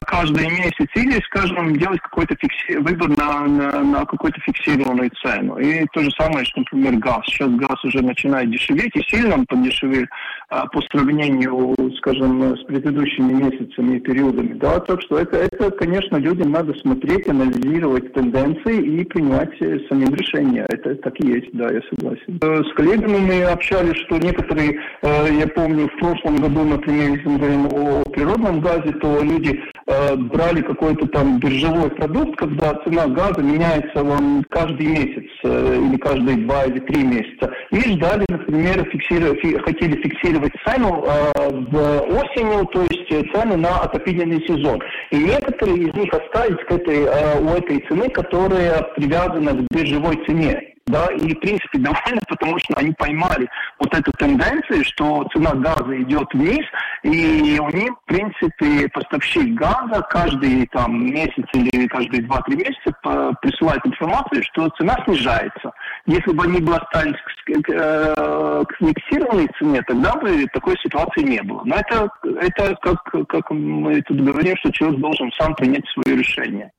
[0.05, 2.77] каждый месяц, или, скажем, делать какой-то фикси...
[2.77, 5.57] выбор на, на, на какую-то фиксированную цену.
[5.57, 7.21] И то же самое, что, например, газ.
[7.25, 10.05] Сейчас газ уже начинает дешеветь, и сильно он подешевел
[10.49, 14.53] а, по сравнению, скажем, с предыдущими месяцами и периодами.
[14.53, 20.13] Да, так что это, это, конечно, людям надо смотреть, анализировать тенденции и принимать э, самим
[20.13, 20.65] решения.
[20.69, 22.39] Это так и есть, да, я согласен.
[22.41, 27.37] Э, с коллегами мы общались, что некоторые, я помню, в прошлом году, например, если мы
[27.37, 29.59] говорим о природном газе, то люди
[29.91, 35.29] э, брали какой-то там биржевой продукт, когда цена газа меняется вам каждый месяц.
[35.43, 37.51] или каждые два или три месяца.
[37.71, 41.77] И ждали, например, фиксировать, хотели фиксировать цену в
[42.17, 44.81] осенью, то есть цены на отопительный сезон.
[45.11, 47.03] И некоторые из них остались к этой,
[47.41, 52.73] у этой цены, которая привязана к биржевой цене да, и, в принципе, довольны, потому что
[52.75, 53.47] они поймали
[53.79, 56.65] вот эту тенденцию, что цена газа идет вниз,
[57.03, 63.85] и у них, в принципе, поставщик газа каждый там месяц или каждые 2-3 месяца присылает
[63.85, 65.71] информацию, что цена снижается.
[66.05, 71.23] Если бы они бы остались к, к, э, к фиксированной цене, тогда бы такой ситуации
[71.23, 71.63] не было.
[71.65, 72.09] Но это,
[72.39, 76.71] это как, как мы тут говорим, что человек должен сам принять свое решение.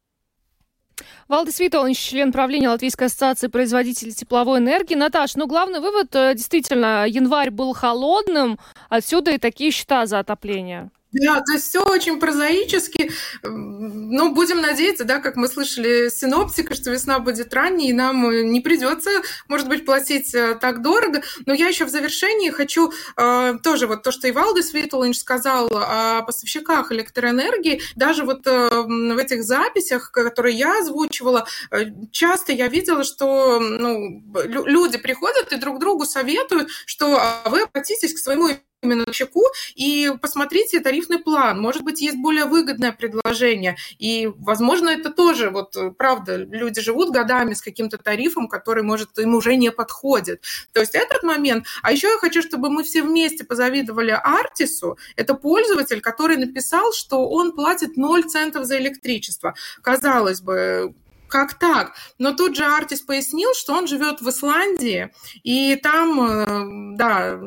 [1.29, 4.95] Валдис Витович, член правления Латвийской ассоциации производителей тепловой энергии.
[4.95, 10.91] Наташ, ну главный вывод, э, действительно, январь был холодным, отсюда и такие счета за отопление.
[11.12, 13.11] Да, то есть все очень прозаически.
[13.42, 18.42] Ну, будем надеяться, да, как мы слышали синоптика, что весна будет ранней, и нам э,
[18.44, 19.11] не придется,
[19.46, 21.22] может быть, платить э, так дорого.
[21.44, 25.68] Но я еще в завершении хочу э, тоже вот то, что и Валдис Виттелинч сказал
[25.72, 32.68] о поставщиках электроэнергии, даже вот э, в этих записях, которые я озвучивала, э, часто я
[32.68, 34.22] видела, что ну,
[34.64, 38.48] люди приходят и друг другу советуют, что а вы обратитесь к своему
[38.83, 41.61] именно чеку и посмотрите тарифный план.
[41.61, 43.77] Может быть, есть более выгодное предложение.
[43.99, 49.35] И, возможно, это тоже, вот, правда, люди живут годами с каким-то тарифом, который, может, им
[49.35, 50.42] уже не подходит.
[50.73, 51.66] То есть этот момент.
[51.83, 54.99] А еще я хочу, чтобы мы все вместе позавидовали Артису.
[55.16, 59.55] Это пользователь, который написал, что он платит 0 центов за электричество.
[59.83, 60.95] Казалось бы,
[61.29, 61.95] как так?
[62.18, 65.11] Но тут же Артис пояснил, что он живет в Исландии,
[65.42, 67.40] и там, э, да,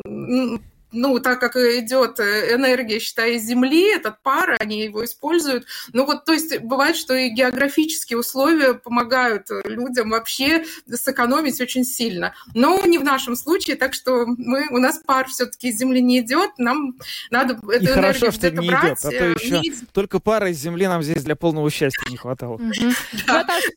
[0.95, 5.65] ну, так как идет э, энергия, считай, из Земли, этот пар, они его используют.
[5.93, 12.33] Ну, вот, то есть бывает, что и географические условия помогают людям вообще сэкономить очень сильно.
[12.53, 16.19] Но не в нашем случае, так что мы, у нас пар все-таки из Земли не
[16.19, 16.95] идет, нам
[17.29, 18.99] надо эту и хорошо, что не брать.
[18.99, 19.73] идет, а то еще не...
[19.91, 22.59] только пара из Земли нам здесь для полного счастья не хватало.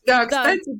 [0.05, 0.79] Да, кстати,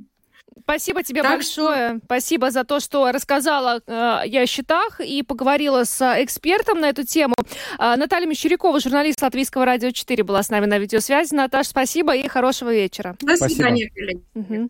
[0.63, 1.89] Спасибо тебе так большое.
[1.89, 2.01] Что...
[2.05, 7.35] Спасибо за то, что рассказала э, о счетах и поговорила с экспертом на эту тему.
[7.79, 11.33] Э, Наталья Мещерякова, журналист Латвийского радио 4, была с нами на видеосвязи.
[11.33, 13.15] Наташ, спасибо и хорошего вечера.
[13.21, 14.23] До свидания, коллеги.
[14.35, 14.69] Угу.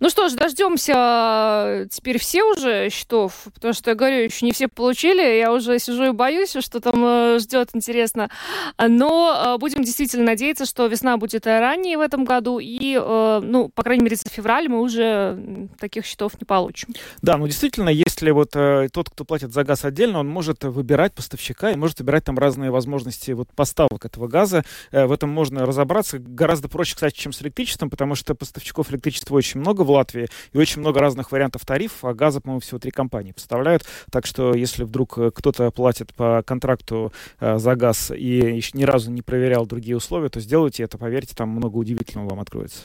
[0.00, 4.68] Ну что ж, дождемся теперь все уже счетов, потому что, я говорю, еще не все
[4.68, 8.30] получили, я уже сижу и боюсь, что там э, ждет, интересно.
[8.78, 13.68] Но э, будем действительно надеяться, что весна будет ранее в этом году, и, э, ну,
[13.68, 16.88] по крайней мере, за февраль мы уже таких счетов не получим.
[17.22, 21.70] Да, ну действительно, если вот тот, кто платит за газ отдельно, он может выбирать поставщика
[21.70, 24.64] и может выбирать там разные возможности вот поставок этого газа.
[24.92, 29.49] В этом можно разобраться гораздо проще, кстати, чем с электричеством, потому что поставщиков электричества очень
[29.50, 32.92] очень много в Латвии и очень много разных вариантов тарифов, а газа, по-моему, всего три
[32.92, 33.84] компании поставляют.
[34.10, 38.84] Так что если вдруг э, кто-то платит по контракту э, за газ и еще ни
[38.84, 42.82] разу не проверял другие условия, то сделайте это, поверьте, там много удивительного вам откроется.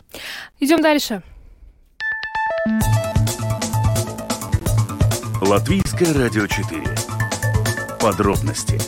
[0.60, 1.22] Идем дальше.
[5.42, 6.82] Латвийское радио 4.
[8.00, 8.80] Подробности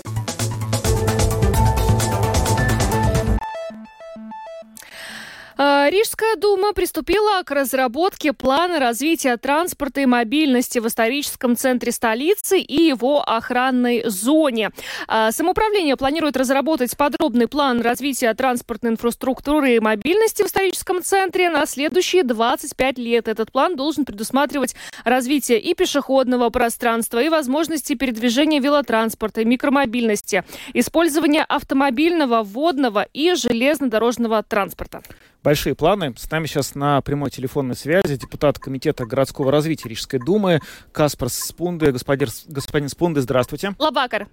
[5.59, 12.59] А, Рижская дума приступила к разработке плана развития транспорта и мобильности в историческом центре столицы
[12.59, 14.71] и его охранной зоне.
[15.07, 21.65] А, самоуправление планирует разработать подробный план развития транспортной инфраструктуры и мобильности в историческом центре на
[21.65, 23.29] следующие 25 лет.
[23.29, 32.43] Этот план должен предусматривать развитие и пешеходного пространства, и возможности передвижения велотранспорта, микромобильности, использование автомобильного,
[32.43, 35.01] водного и железнодорожного транспорта
[35.47, 36.13] большие планы.
[36.17, 40.59] С нами сейчас на прямой телефонной связи депутат Комитета городского развития Рижской думы
[40.91, 41.91] Каспар Спунде.
[41.91, 43.73] Господин, господин Спунде, здравствуйте.
[43.79, 44.27] Лабакар.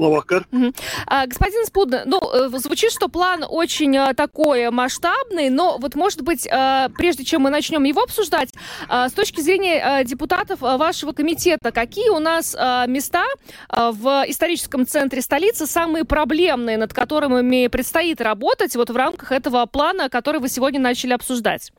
[0.00, 0.46] Лавакар.
[0.52, 0.72] Угу.
[1.06, 6.22] А, господин Спудна, ну, э, звучит, что план очень а, такой масштабный, но вот, может
[6.22, 8.50] быть, а, прежде чем мы начнем его обсуждать,
[8.88, 13.24] а, с точки зрения а, депутатов вашего комитета, какие у нас а, места
[13.68, 19.64] а, в историческом центре столицы самые проблемные, над которыми предстоит работать вот в рамках этого
[19.66, 21.72] плана, который вы сегодня начали обсуждать?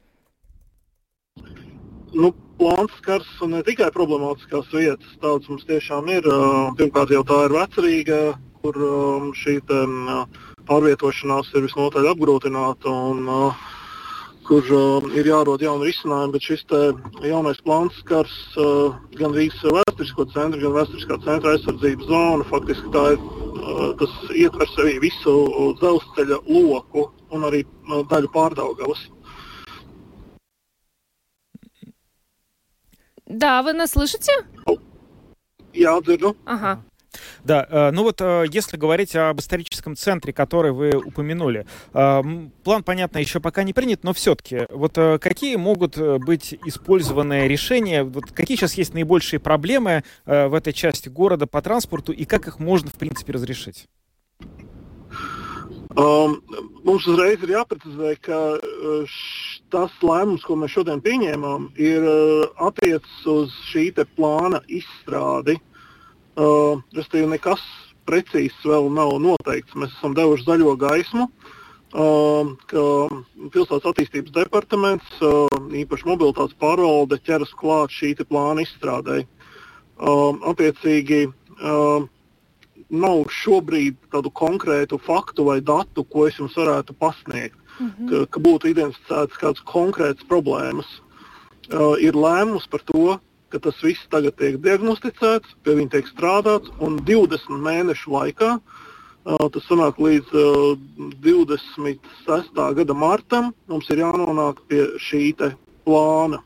[2.11, 5.17] Nu, plāns skars ne tikai problemātiskās vietas.
[5.23, 6.27] Tādas mums tiešām ir.
[6.79, 8.21] Pirmkārt, jau tā ir vecerīga,
[8.61, 8.79] kur
[9.39, 9.83] šī te,
[10.69, 12.91] pārvietošanās ir visnotaļ apgrūtināta.
[13.11, 13.29] Un,
[14.47, 16.63] kur uh, ir jārod jauni risinājumi, bet šis
[17.23, 22.47] jaunais plāns skars uh, gan Rīgas vēsturisko centru, gan vēsturiskā centra aizsardzības zonu.
[22.49, 25.35] Faktiski tā ir, uh, tas ietver sevī visu
[25.79, 29.05] dzelzceļa loku un arī uh, daļu pārdaugavas.
[33.31, 34.31] Да, вы нас слышите?
[35.73, 36.35] Jā, dzirdu.
[36.45, 36.83] Ага.
[37.43, 42.21] Да, э, ну вот э, если говорить об историческом центре, который вы упомянули, э,
[42.63, 48.31] план, понятно, еще пока не принят, но все-таки, вот какие могут быть использованы решения, вот
[48.31, 52.89] какие сейчас есть наибольшие проблемы в этой части города по транспорту и как их можно,
[52.89, 53.87] в принципе, разрешить?
[55.99, 56.37] Um,
[56.87, 58.37] mums uzreiz ir jāprecizē, ka
[59.73, 62.05] tas lēmums, ko mēs šodien pieņēmām, ir
[62.63, 65.57] attiecas uz šī plāna izstrādi.
[66.39, 67.63] Uh, Respektīvi, nekas
[68.07, 69.75] precīzs vēl nav noteikts.
[69.75, 72.85] Mēs esam devuši zaļo gaismu, uh, ka
[73.51, 79.25] pilsētas attīstības departaments, uh, īpaši mobilitātes pārvalde, ķeras klāt šī plāna izstrādē.
[80.01, 81.27] Uh, attiecīgi,
[81.59, 82.07] uh,
[82.91, 88.09] nav šobrīd tādu konkrētu faktu vai datu, ko es jums varētu pasniegt, mm -hmm.
[88.09, 90.87] ka, ka būtu identificētas kādas konkrētas problēmas.
[91.71, 96.71] Uh, ir lēmums par to, ka tas viss tagad tiek diagnosticēts, pie viņa tiek strādāts,
[96.79, 100.77] un 20 mēnešu laikā, uh, tas sanāk līdz uh,
[101.23, 102.75] 26.
[102.75, 105.35] gada martam, mums ir jānonāk pie šī
[105.85, 106.43] plāna.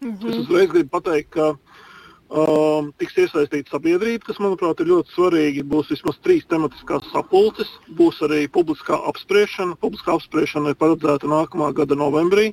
[0.00, 0.28] Mm -hmm.
[0.28, 1.56] Es uzreiz gribu pateikt, ka
[2.26, 5.62] Um, tiks iesaistīta sabiedrība, kas, manuprāt, ir ļoti svarīgi.
[5.70, 9.76] Būs vismaz trīs tematiskās sapulces, būs arī publiskā apspriešana.
[9.78, 12.48] Publiskā apspriešana ir paredzēta nākamā gada novembrī,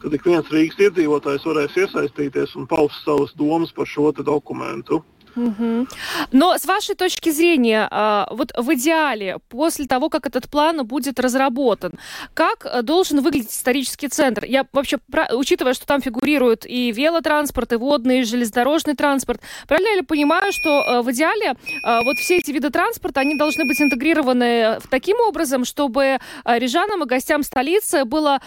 [0.00, 5.02] kad ik viens Rīgas iedzīvotājs varēs iesaistīties un paust savas domas par šo dokumentu.
[5.36, 5.86] Угу.
[6.32, 11.20] Но с вашей точки зрения, а, вот в идеале, после того, как этот план будет
[11.20, 11.92] разработан,
[12.34, 14.44] как э, должен выглядеть исторический центр?
[14.44, 14.98] Я вообще,
[15.32, 20.82] учитывая, что там фигурируют и велотранспорт, и водный, и железнодорожный транспорт, правильно я понимаю, что
[20.82, 21.54] э, в идеале э,
[22.04, 27.42] вот все эти виды транспорта, они должны быть интегрированы таким образом, чтобы рижанам и гостям
[27.42, 28.40] столицы было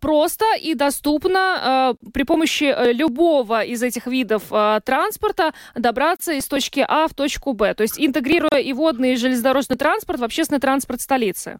[0.00, 4.44] просто и доступно при помощи любого из этих видов
[4.84, 9.15] транспорта добраться перемещаться из точки А в точку Б, то есть интегрируя и водный, и
[9.15, 11.59] железнодорожный транспорт в общественный транспорт столицы?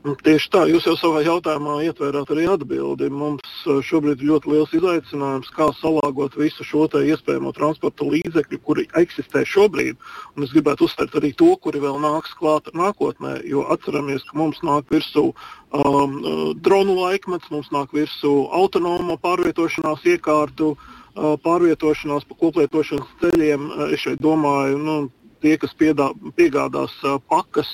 [0.00, 3.10] Tieši tā, jūs jau savā jautājumā ietvērāt arī atbildi.
[3.12, 3.44] Mums
[3.84, 10.00] šobrīd ir ļoti liels izaicinājums, kā salāgot visu šo iespējamo transporta līdzekļu, kuri eksistē šobrīd.
[10.36, 14.62] Un es gribētu uzsvērt arī to, kuri vēl nāks klāt nākotnē, jo atceramies, ka mums
[14.64, 15.34] nāk virsū
[15.76, 16.16] um,
[16.56, 23.66] dronu laikmets, mums nāk virsū autonomo pārvietošanās iekārtu uh, pārvietošanās pa koplietošanas ceļiem.
[23.94, 24.96] Es šeit domāju, nu,
[25.42, 26.94] tie, kas piedā, piegādās
[27.28, 27.70] pakas,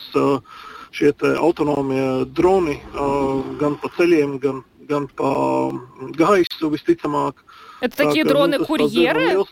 [0.97, 2.79] šie autonomie droni
[3.61, 5.33] gan pa ceļiem, gan, gan pa
[6.17, 7.45] gaisu visticamāk.
[7.81, 9.45] Это такие nu, дроны-курьеры?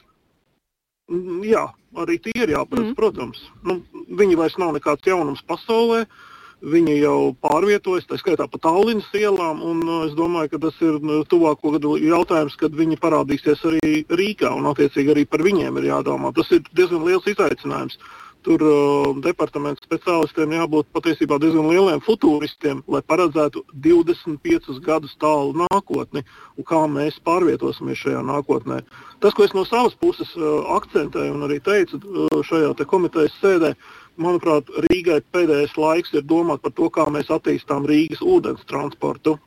[1.45, 1.67] Jā,
[2.01, 2.97] arī tie ir jāparedz, mm.
[2.97, 3.51] protams.
[3.61, 6.07] Nu, viņi vairs nav nekāds jaunums pasaulē.
[6.07, 6.28] Uh,
[6.60, 10.98] Viņi jau pārvietojas, tā skaitā pa Tallinas ielām, un uh, es domāju, ka tas ir
[11.00, 15.88] nu, tuvāko gadu jautājums, kad viņi parādīsies arī Rīgā, un attiecīgi arī par viņiem ir
[15.94, 16.34] jādomā.
[16.36, 17.96] Tas ir diezgan liels izaicinājums.
[18.44, 26.24] Tur uh, departamentu speciālistiem jābūt patiesībā diezgan lieliem futūristiem, lai paredzētu 25 gadus tālu nākotni
[26.56, 28.82] un kā mēs pārvietosimies šajā nākotnē.
[29.24, 33.36] Tas, ko es no savas puses uh, akcentēju un arī teicu uh, šajā te komitejas
[33.44, 38.66] sēdē, uh, manuprāt, Rīgai pēdējais laiks ir domāt par to, kā mēs attīstām Rīgas ūdens
[38.70, 39.38] transportu.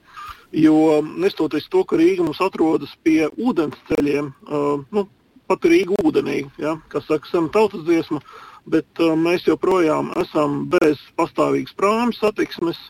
[0.52, 5.06] Jo nestoties to, ka Rīga mums atrodas pie ūdens ceļiem, uh, nu,
[5.48, 8.20] pat Rīga ūdenī, ja, kas saka, sena tautas dziesma,
[8.68, 12.80] bet uh, mēs joprojām esam bez pastāvīgas prāmu satiksmes.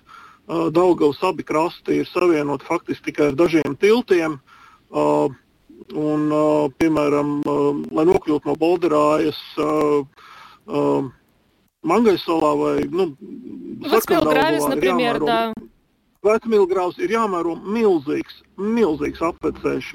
[0.48, 4.40] Uh, Daugavas abi krasti ir savienoti faktiski tikai ar dažiem tiltiem.
[4.90, 5.30] Uh,
[5.94, 10.02] un, uh, piemēram, uh, lai nokļūtu no Bolderājas, uh,
[10.66, 11.10] uh,
[11.82, 13.10] Mangaissolā vai nu,
[13.90, 15.26] Sakandālā ir jāmēro.
[15.26, 15.38] Da...
[16.22, 19.88] Vecmilgrāvs ir jāmēro milzīgs, milzīgs apvecēš.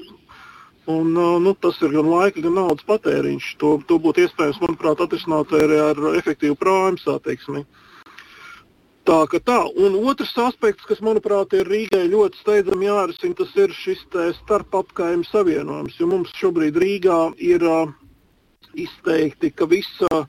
[0.88, 3.48] Un, uh, nu, tas ir gan laika, gan naudas patēriņš.
[3.60, 7.64] To, to būtu iespējams, manuprāt, atrisināt arī ar efektīvu prāmu satiksmi.
[9.08, 9.58] Tā ka tā.
[9.80, 14.04] Un otrs aspekts, kas, manuprāt, ir Rīgai ļoti steidzami jārisina, tas ir šis
[14.42, 15.96] starpapkājuma savienojums.
[16.00, 17.94] Jo mums šobrīd Rīgā ir uh,
[18.76, 20.28] izteikti, ka visa uh,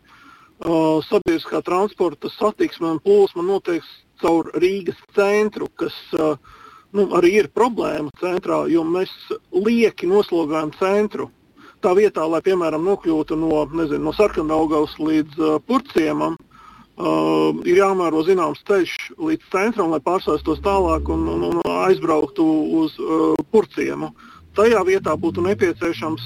[0.66, 3.86] uh, sabiedriskā transporta satiksme un plūsma notiek
[4.22, 6.36] caur Rīgas centru, kas uh,
[6.96, 9.12] nu, arī ir problēma centrā, jo mēs
[9.54, 11.30] lieki noslogojam centru.
[11.80, 18.26] Tā vietā, lai, piemēram, nokļūtu no, nezinu, no Sarkanaugaus līdz uh, Purciemam, uh, ir jāmēro
[18.28, 22.50] zināms ceļš līdz centram, lai pārsēstos tālāk un, un, un aizbrauktu
[22.82, 24.12] uz uh, Purciemu.
[24.12, 26.24] Uh, Tajā vietā būtu nepieciešams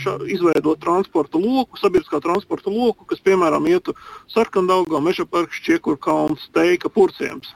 [0.00, 3.92] ša, izveidot transporta loku, sabiedriskā transporta loku, kas, piemēram, ietu
[4.32, 7.52] Sarkandaugā, Mežaparks, Čiekurkalns, Teika, Purciems.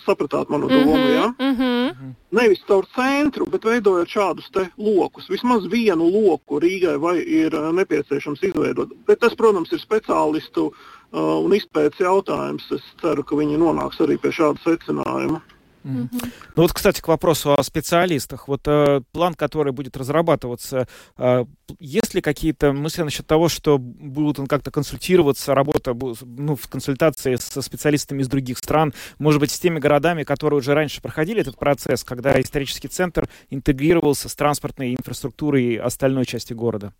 [0.00, 1.26] sapratāt manu domu, Mhm, ja?
[1.38, 2.14] mhm.
[2.32, 5.28] Nevis caur centru, bet veidojot šādus te lokus.
[5.28, 8.88] Vismaz vienu loku Rīgai vai ir nepieciešams izveidot.
[9.06, 12.64] Bet tas, protams, ir speciālistu uh, un izpētes jautājums.
[12.72, 15.42] Es ceru, ka viņi nonāks arī pie šāda secinājuma.
[15.82, 16.08] Ну
[16.56, 18.48] вот, кстати, к вопросу о специалистах.
[18.48, 21.44] Вот э, план, который будет разрабатываться, э,
[21.78, 27.36] есть ли какие-то мысли насчет того, что будут он как-то консультироваться, работа ну, в консультации
[27.36, 31.58] со специалистами из других стран, может быть, с теми городами, которые уже раньше проходили этот
[31.58, 36.92] процесс, когда исторический центр интегрировался с транспортной инфраструктурой остальной части города?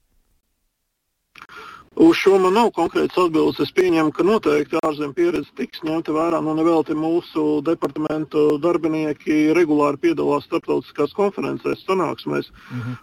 [1.97, 3.59] Uz šo man nav konkrēts atbildes.
[3.65, 6.39] Es pieņemu, ka noteikti ārzemju pieredze tiks ņemta vērā.
[6.47, 12.53] Nu, nevelti mūsu departamentu darbinieki regulāri piedalās starptautiskās konferencēs, sanāksmēs.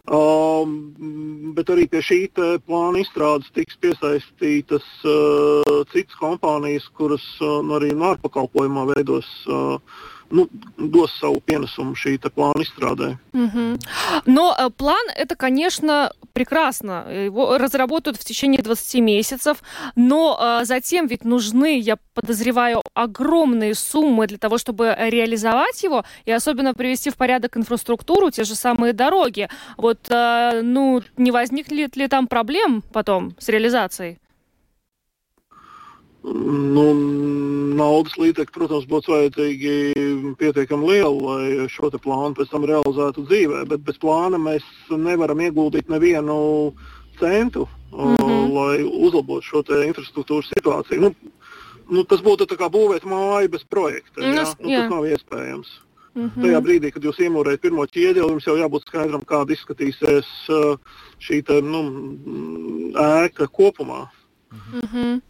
[0.07, 0.77] Um,
[1.57, 2.19] bet arī pie šī
[2.63, 9.27] plāna izstrādes tiks piesaistītas uh, citas kompānijas, kuras uh, nu, arī no ārpakalpojumā veidos.
[9.51, 10.47] Uh, Nu,
[10.77, 13.17] dos savu pienesumu šī plāna izstrādē.
[13.33, 13.79] Мгм.
[14.25, 17.05] Но э, план это, конечно, прекрасно.
[17.09, 19.63] Его разработают в течение 20 месяцев,
[19.95, 26.31] но э, затем ведь нужны, я подозреваю, огромные суммы для того, чтобы реализовать его и
[26.31, 29.47] особенно привести в порядок инфраструктуру, те же самые дороги.
[29.77, 34.19] Вот, э, ну, не возникнет ли там проблем потом с реализацией?
[36.27, 36.85] Nu,
[37.77, 39.73] naudas līdzekļi, protams, būtu vajadzīgi
[40.39, 45.91] pietiekami lieli, lai šo plānu pēc tam realizētu dzīvē, bet bez plāna mēs nevaram ieguldīt
[45.93, 46.73] nevienu
[47.19, 48.53] centu, mm -hmm.
[48.53, 51.01] lai uzlabotu šo infrastruktūras situāciju.
[51.01, 51.13] Nu,
[51.89, 54.21] nu, tas būtu kā būvēt māju bez projekta.
[54.21, 54.41] Jā?
[54.41, 54.83] Yes, nu, jā.
[54.83, 55.69] Nu, tas nav iespējams.
[56.17, 56.41] Mm -hmm.
[56.43, 60.25] Tajā brīdī, kad jūs iemūrējat pirmo ķieģeli, jums jau jābūt skaidram, kāda izskatīsies
[61.19, 61.81] šī te, nu,
[62.93, 64.07] ēka kopumā.
[64.51, 65.21] Mm -hmm.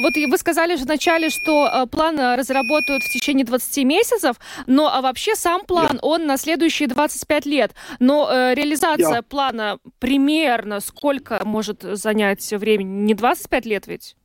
[0.00, 4.36] Вот и вы сказали же вначале, что э, план э, разработают в течение 20 месяцев,
[4.66, 7.74] но а вообще сам план, он на следующие 25 лет.
[7.98, 9.22] Но э, реализация Jā.
[9.22, 13.04] плана примерно сколько может занять времени?
[13.04, 14.16] Не 25 лет ведь?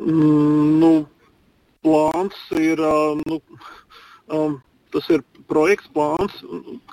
[0.00, 1.06] Mm, nu,
[1.82, 2.78] plāns ir,
[3.26, 3.42] nu,
[4.28, 4.62] um,
[4.92, 6.36] tas ir projekts, plāns,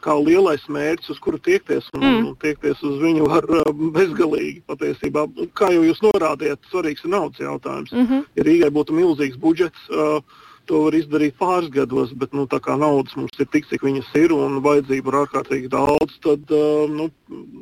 [0.04, 1.90] kā lielais mērķis, uz kuru tiekties.
[1.96, 2.26] Un, mm.
[2.32, 5.28] un tiekties uz viņu var eh, bezgalīgi patiesībā.
[5.58, 7.94] Kā jau jūs norādījāt, svarīgs ir naudas jautājums.
[7.94, 8.26] Mm -hmm.
[8.40, 10.22] Ja Rīgai būtu milzīgs budžets, uh,
[10.68, 14.10] to var izdarīt pāris gados, bet nu, tā kā naudas mums ir tik, cik viņas
[14.16, 17.10] ir, un vajadzību ir ārkārtīgi daudz, tad uh, nu,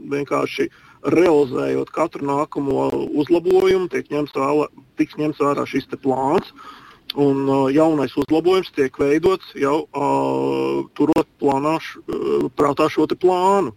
[0.09, 0.69] vienkārši
[1.05, 4.67] realizējot katru nākamo uzlabojumu, tiek ņemts vērā,
[4.97, 6.49] tiks ņemts vērā šis plāns.
[6.49, 6.84] Uh,
[7.18, 13.18] Un uh, jaunais uzlabojums tiek veidots jau uh, turot plānā, š, uh, prātā šo te
[13.18, 13.74] plānu.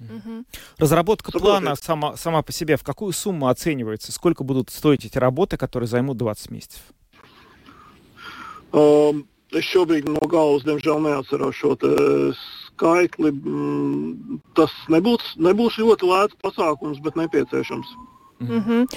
[0.00, 0.46] Мгм.
[0.78, 1.40] Разработка Супер.
[1.40, 4.12] плана сама, сама по себе в какую сумму оценивается?
[4.12, 6.80] Сколько будут стоить эти работы, которые займут 20 месяцев?
[8.72, 11.90] Um, es šobrīd no galvas, diemžēl, neatceros šo te
[12.76, 13.32] skaitli.
[13.34, 17.92] Mm, Tas nebūs, nebūs ļoti lēts pasākums, bet nepieciešams.
[18.39, 18.87] Мгм.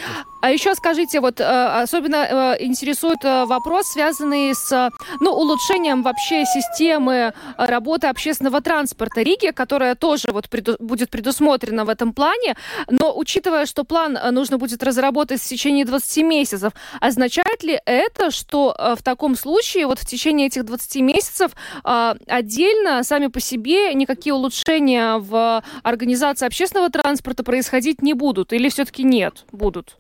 [0.41, 6.45] А еще скажите, вот э, особенно э, интересует э, вопрос, связанный с ну, улучшением вообще
[6.45, 12.55] системы работы общественного транспорта Риги, которая тоже вот преду- будет предусмотрена в этом плане.
[12.89, 18.77] Но учитывая, что план нужно будет разработать в течение 20 месяцев, означает ли это, что
[18.97, 25.19] в таком случае вот в течение этих 20 месяцев отдельно сами по себе никакие улучшения
[25.19, 28.53] в организации общественного транспорта происходить не будут?
[28.53, 29.98] Или все-таки нет, будут?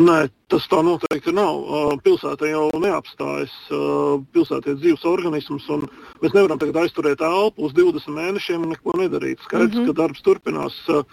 [0.00, 1.58] Nē, tas tā noteikti nav.
[1.60, 3.52] Uh, Pilsēta jau neapstājas.
[3.68, 5.84] Uh, Pilsēta ir dzīves organisms, un
[6.22, 9.44] mēs nevaram tagad aizturēt elpu uz 20 mēnešiem un neko nedarīt.
[9.44, 9.86] Skaidrs, Mhm.
[9.90, 10.78] ka darbs turpinās.
[10.88, 11.04] Uh,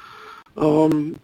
[0.59, 1.15] Um,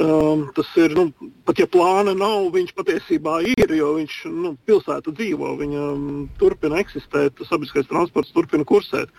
[0.00, 1.12] um, tas ir, nu,
[1.46, 6.80] pat ja plāna nav, viņš patiesībā ir, jo viņš nu, pilsēta dzīvo, viņa um, turpina
[6.82, 9.12] eksistēt, sabiedriskais transports turpina kursēt.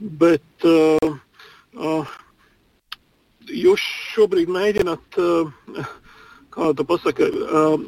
[0.00, 1.18] Bet uh,
[1.76, 2.16] uh,
[3.51, 3.83] jūs
[4.13, 5.87] šobrīd mēģināt, uh,
[6.57, 7.27] kā to pasaka,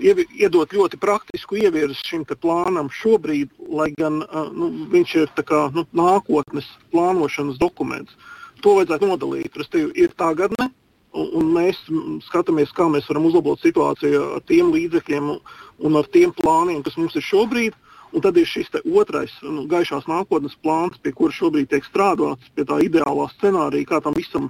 [0.05, 5.43] ievi- iedot ļoti praktisku ievirzi šim plānam šobrīd, lai gan uh, nu, viņš ir tā
[5.43, 8.13] kā, nu, nākotnes plānošanas dokuments.
[8.61, 9.55] To vajadzētu nodalīt.
[9.55, 10.69] Respektīvi, ir tagadne,
[11.15, 11.79] un, mēs
[12.27, 17.15] skatāmies, kā mēs varam uzlabot situāciju ar tiem līdzekļiem un, ar tiem plāniem, kas mums
[17.15, 17.77] ir šobrīd.
[18.09, 22.65] Un tad ir šis otrais, nu, gaišās nākotnes plāns, pie kura šobrīd tiek strādāts, pie
[22.65, 24.47] tā ideālā scenārija, kā tam visam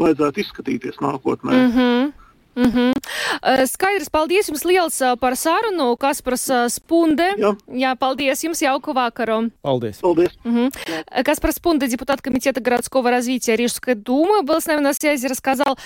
[0.00, 1.52] vajadzētu izskatīties nākotnē.
[2.54, 2.92] Мгм.
[2.92, 3.66] Mhm.
[3.66, 7.28] Skaidrs, paldies jums liels par sarunu, Kaspars Spunde.
[7.38, 7.56] Jā.
[7.68, 9.50] Jā, paldies jums, jauku vakaru.
[9.62, 10.00] Paldies.
[10.00, 10.30] Paldies.
[10.44, 10.70] Мгм.
[11.10, 15.78] Э, Каспар Спунда, депутат Комитета городского развития Рижской думы, был с нами на связи, рассказал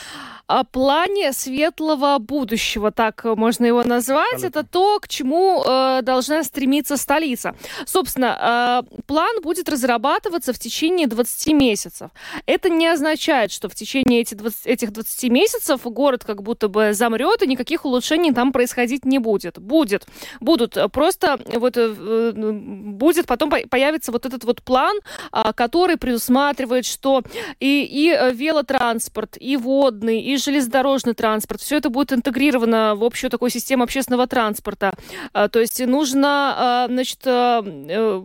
[0.46, 4.44] о плане светлого будущего, так можно его назвать.
[4.44, 7.56] Это то, к чему э, должна стремиться столица.
[7.84, 12.10] Собственно, э, план будет разрабатываться в течение 20 месяцев.
[12.46, 16.92] Это не означает, что в течение эти 20 этих 20 месяцев город как будто бы
[16.92, 19.58] замрет, и никаких улучшений там происходить не будет.
[19.58, 20.06] Будет.
[20.40, 20.76] Будут.
[20.92, 24.98] Просто вот э, э, будет потом по- появится вот этот вот план,
[25.32, 27.22] а, который предусматривает, что
[27.60, 33.30] и, и э, велотранспорт, и водный, и железнодорожный транспорт, все это будет интегрировано в общую
[33.30, 34.94] такую систему общественного транспорта.
[35.32, 38.22] А, То есть нужно, а, значит, э, э,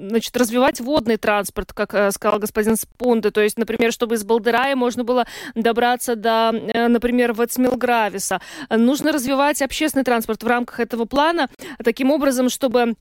[0.00, 3.30] значит, развивать водный транспорт, как э, сказал господин Спунде.
[3.30, 6.88] То есть, например, чтобы из Балдырая можно было добраться до, э,
[7.30, 8.40] например, Вацмилгрависа.
[8.70, 11.48] Нужно развивать общественный транспорт в рамках этого плана
[11.82, 12.94] таким образом, чтобы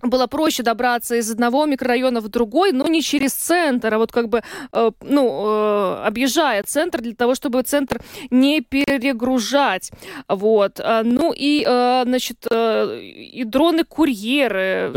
[0.00, 4.28] было проще добраться из одного микрорайона в другой, но не через центр, а вот как
[4.28, 8.00] бы, э, ну, э, объезжая центр для того, чтобы центр
[8.30, 9.90] не перегружать.
[10.28, 10.78] Вот.
[10.78, 14.90] А, Ну и, э, значит, э, и дроны-курьеры.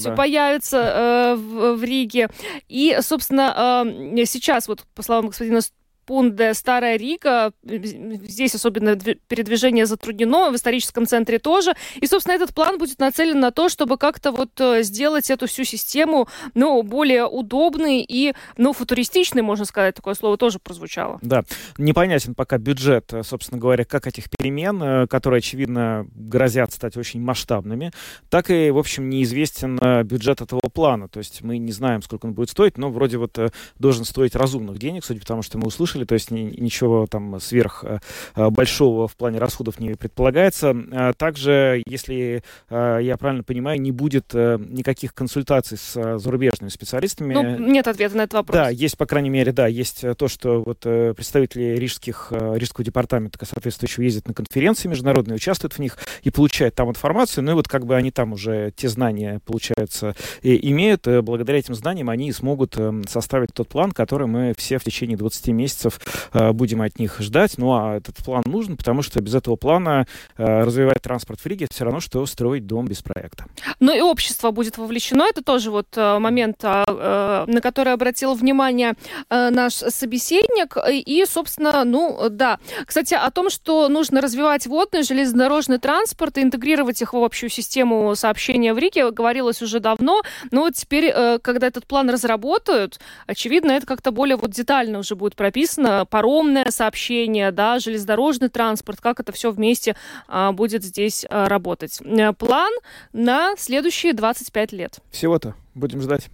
[0.00, 0.16] Всё да.
[0.16, 2.28] появятся э, в, в Риге.
[2.68, 3.84] И, собственно,
[4.16, 5.60] э, сейчас, вот по словам господина
[6.04, 11.74] Пунде, Старая Рига, здесь особенно передвижение затруднено, в историческом центре тоже.
[12.00, 15.64] И, собственно, этот план будет нацелен на то, чтобы как-то вот э, сделать эту всю
[15.64, 21.18] систему, ну, более удобной и, ну, футуристичной, можно сказать, такое слово тоже прозвучало.
[21.22, 21.44] Да,
[21.78, 27.20] непонятен пока бюджет, э, собственно говоря, как этих перемен, э, которые, очевидно, грозят стать очень
[27.20, 27.92] масштабными,
[28.28, 31.08] так и, в общем, неизвестен бюджет этого плана.
[31.08, 33.38] То есть мы не знаем, сколько он будет стоить, но вроде вот
[33.78, 37.38] должен стоить разумных денег, судя по тому, что мы услышали, то есть ни- ничего там
[37.38, 38.00] сверх э,
[38.34, 40.74] э, большого в плане расходов не предполагается.
[40.90, 46.70] А Также, если э, я правильно понимаю, не будет э, никаких консультаций с э, зарубежными
[46.70, 47.34] специалистами.
[47.34, 48.56] Ну, нет ответа на этот вопрос.
[48.56, 52.54] Да, есть, по крайней мере, да, есть э, то, что вот э, представители рижских, э,
[52.56, 57.52] рижского департамента соответствующего ездят на конференции международные, участвуют в них и получают там информацию, ну
[57.52, 62.08] и вот как бы они там уже те знания, получается, имеют, э, благодаря этим знаниям
[62.10, 65.83] они смогут э, составить тот план, который мы все в течение 20 месяцев
[66.32, 67.58] э, будем от них ждать.
[67.58, 70.06] Ну а этот план нужен, потому что без этого плана
[70.36, 73.46] э, развивать транспорт в Риге все равно, что строить дом без проекта.
[73.80, 75.24] Но и общество будет вовлечено.
[75.28, 78.94] Это тоже вот э, момент, а, на который обратил внимание
[79.30, 80.76] наш собеседник.
[80.88, 82.58] И, собственно, ну да.
[82.86, 88.14] Кстати, о том, что нужно развивать водный, железнодорожный транспорт и интегрировать их в общую систему
[88.16, 90.22] сообщения в Риге, говорилось уже давно.
[90.50, 95.36] Но вот теперь, когда этот план разработают, очевидно, это как-то более вот детально уже будет
[95.36, 95.73] прописано.
[95.76, 99.96] Паромное сообщение, да, железнодорожный транспорт, как это все вместе
[100.28, 102.00] а, будет здесь а, работать.
[102.02, 102.72] Э, План
[103.12, 104.98] на следующие 25 лет.
[105.10, 105.54] Всего-то.
[105.74, 106.28] Будем ждать.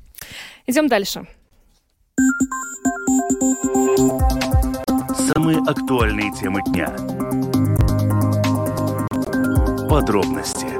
[0.66, 1.26] Идем дальше.
[5.34, 6.88] Самые актуальные темы дня.
[9.88, 10.79] Подробности.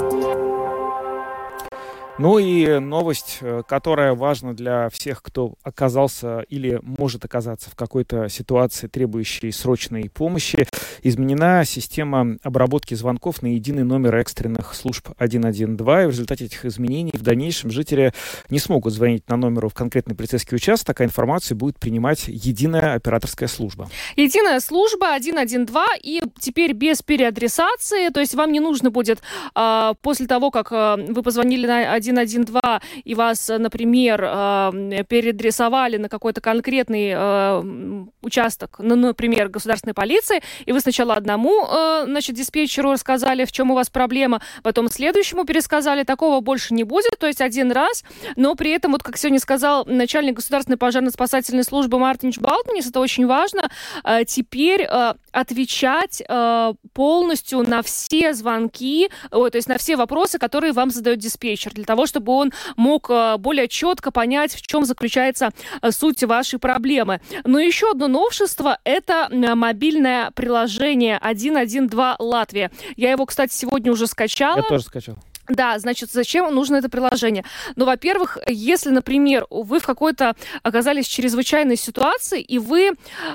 [2.21, 8.29] Ну и новость, э, которая важна для всех, кто оказался или может оказаться в какой-то
[8.29, 10.67] ситуации, требующей срочной помощи.
[11.03, 15.61] Изменена система обработки звонков на единый номер экстренных служб 112.
[15.61, 18.13] И в результате этих изменений в дальнейшем жители
[18.51, 23.49] не смогут звонить на номеру в конкретный полицейский участок, такая информация будет принимать единая операторская
[23.49, 23.89] служба.
[24.17, 25.71] Единая служба 112
[26.03, 29.23] и теперь без переадресации, то есть вам не нужно будет
[29.55, 34.73] а, после того, как а, вы позвонили на 112 и вас, а, например, а,
[35.09, 41.67] переадресовали на какой-то конкретный м, участок, ну, например, государственной полиции, и вы сначала одному,
[42.05, 47.19] значит, диспетчеру рассказали, в чем у вас проблема, потом следующему пересказали, такого больше не будет,
[47.19, 48.05] то есть один раз,
[48.37, 53.27] но при этом, вот как сегодня сказал начальник государственной пожарно-спасательной службы Мартинч Балтманис, это очень
[53.27, 53.71] важно,
[54.05, 60.73] э, теперь э, отвечать э, полностью на все звонки, то есть на все вопросы, которые
[60.73, 65.51] вам задает диспетчер, для того, чтобы он мог э, более четко понять, в чем заключается
[65.83, 67.21] э, суть вашей проблемы.
[67.45, 72.71] Но еще одно новшество– это мобильное приложение 112 Латвия.
[72.97, 74.59] Я его, кстати, сегодня уже скачала.
[74.59, 75.17] Я тоже скачал.
[75.51, 77.45] Да, значит, зачем нужно это приложение?
[77.77, 82.93] Ну, во-первых, если, например, вы в какой-то оказались в чрезвычайной ситуации, и вы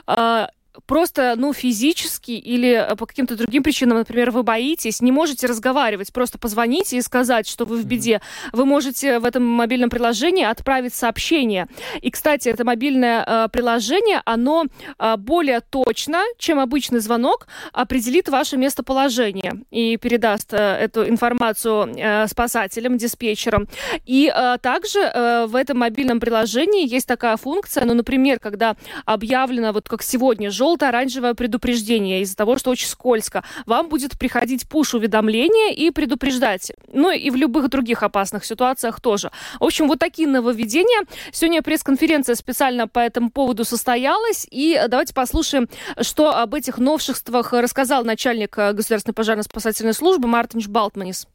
[0.07, 0.47] э,
[0.85, 6.37] просто, ну, физически или по каким-то другим причинам, например, вы боитесь, не можете разговаривать, просто
[6.37, 8.21] позвоните и сказать, что вы в беде.
[8.53, 11.67] Вы можете в этом мобильном приложении отправить сообщение.
[12.01, 14.65] И, кстати, это мобильное э, приложение, оно
[14.99, 22.27] э, более точно, чем обычный звонок, определит ваше местоположение и передаст э, эту информацию э,
[22.27, 23.67] спасателям, диспетчерам.
[24.05, 29.71] И э, также э, в этом мобильном приложении есть такая функция, ну, например, когда объявлено,
[29.71, 35.91] вот как сегодня, желто-оранжевое предупреждение из-за того, что очень скользко, вам будет приходить пуш-уведомление и
[35.91, 36.71] предупреждать.
[36.91, 39.31] Ну и в любых других опасных ситуациях тоже.
[39.59, 41.05] В общем, вот такие нововведения.
[41.31, 44.47] Сегодня пресс-конференция специально по этому поводу состоялась.
[44.49, 45.69] И давайте послушаем,
[46.01, 51.27] что об этих новшествах рассказал начальник э, Государственной пожарно-спасательной службы Мартинš Балтманис.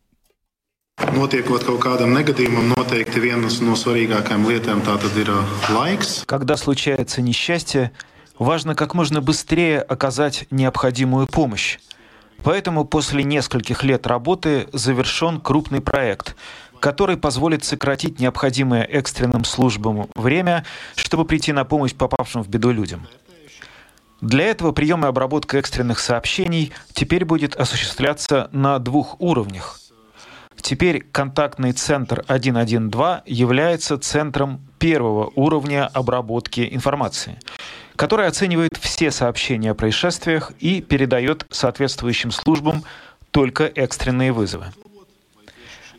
[5.70, 6.24] Laiks.
[6.26, 7.92] Когда случается несчастье,
[8.40, 11.78] важно как можно быстрее оказать необходимую помощь.
[12.42, 16.34] Поэтому после нескольких лет работы завершен крупный проект,
[16.80, 20.64] который позволит сократить необходимое экстренным службам время,
[20.96, 23.06] чтобы прийти на помощь попавшим в беду людям.
[24.22, 29.78] Для этого прием и обработка экстренных сообщений теперь будет осуществляться на двух уровнях.
[30.60, 37.38] Теперь контактный центр 112 является центром первого уровня обработки информации,
[38.00, 42.82] который оценивает все сообщения о происшествиях и передает соответствующим службам
[43.30, 44.72] только экстренные вызовы.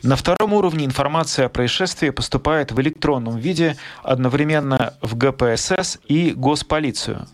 [0.02, 7.28] На втором уровне информация о происшествии поступает в электронном виде одновременно в ГПСС и Госполицию,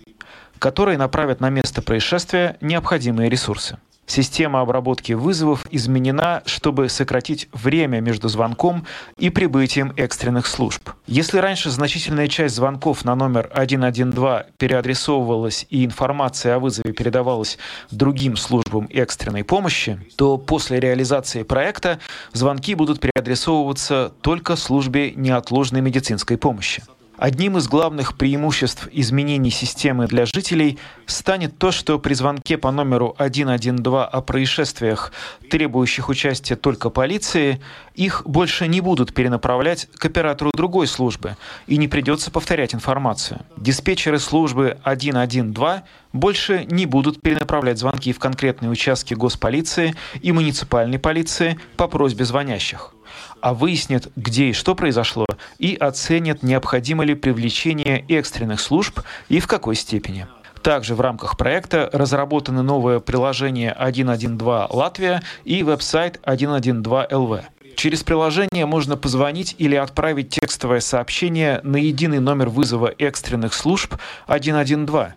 [0.59, 3.79] которые направят на место происшествия необходимые ресурсы.
[4.09, 8.87] Система обработки вызовов изменена, чтобы сократить время между звонком
[9.19, 10.91] и прибытием экстренных служб.
[11.07, 17.59] Если раньше значительная часть звонков на номер 112 переадресовывалась и информация о вызове передавалась
[17.91, 21.99] другим службам экстренной помощи, то после реализации проекта
[22.33, 26.83] звонки будут переадресовываться только службе неотложной медицинской помощи.
[27.19, 33.17] Одним из главных преимуществ изменений системы для жителей станет то, что при звонке по номеру
[33.19, 35.13] 112 о происшествиях,
[35.51, 37.61] требующих участия только полиции,
[37.97, 43.41] их больше не будут перенаправлять к оператору другой службы и не придется повторять информацию.
[43.57, 51.59] Диспетчеры службы 112 больше не будут перенаправлять звонки в конкретные участки госполиции и муниципальной полиции
[51.77, 52.95] по просьбе звонящих
[53.41, 55.27] а выяснят, где и что произошло,
[55.59, 60.27] и оценят, необходимо ли привлечение экстренных служб и в какой степени.
[60.63, 67.41] Также в рамках проекта разработаны новое приложение 112 Латвия и веб-сайт 112 ЛВ.
[67.77, 73.95] Через приложение можно позвонить или отправить текстовое сообщение на единый номер вызова экстренных служб
[74.27, 75.15] 112,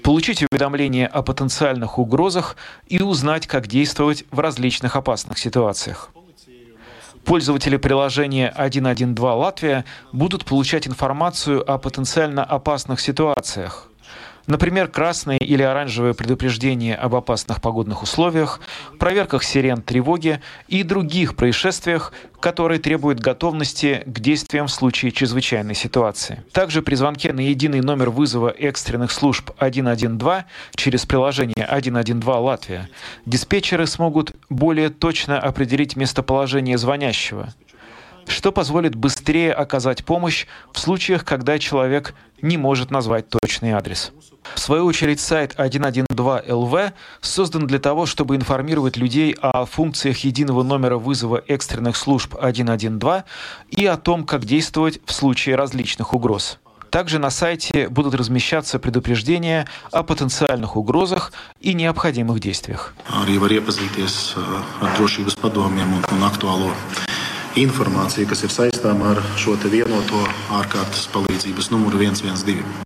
[0.00, 6.10] получить уведомления о потенциальных угрозах и узнать, как действовать в различных опасных ситуациях.
[7.24, 13.88] Пользователи приложения 112 Латвия будут получать информацию о потенциально опасных ситуациях.
[14.46, 18.60] Например, красные или оранжевые предупреждения об опасных погодных условиях,
[18.98, 26.44] проверках сирен тревоги и других происшествиях, которые требуют готовности к действиям в случае чрезвычайной ситуации.
[26.52, 30.44] Также при звонке на единый номер вызова экстренных служб 112
[30.74, 32.90] через приложение 112 Латвия
[33.24, 37.52] диспетчеры смогут более точно определить местоположение звонящего,
[38.26, 44.12] что позволит быстрее оказать помощь в случаях, когда человек не может назвать точный адрес.
[44.54, 50.62] В свою очередь, сайт 112 ЛВ создан для того, чтобы информировать людей о функциях единого
[50.62, 53.24] номера вызова экстренных служб 112
[53.70, 56.58] и о том, как действовать в случае различных угроз.
[56.94, 62.94] Также на сайте будут размещаться предупреждения о потенциальных угрозах и необходимых действиях.
[67.56, 72.83] informāciju, kas ir saistāma ar šo vienoto ārkārtas palīdzības numuru 112.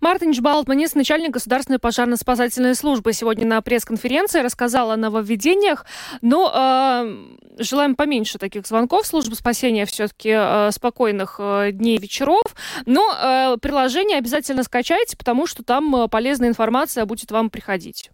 [0.00, 5.86] Мартин Балтманис, начальник Государственной пожарно-спасательной службы, сегодня на пресс-конференции рассказал о нововведениях.
[6.22, 9.06] Но э, желаем поменьше таких звонков.
[9.06, 12.44] Служба спасения все-таки э, спокойных э, дней вечеров.
[12.86, 18.10] Но э, приложение обязательно скачайте, потому что там полезная информация будет вам приходить.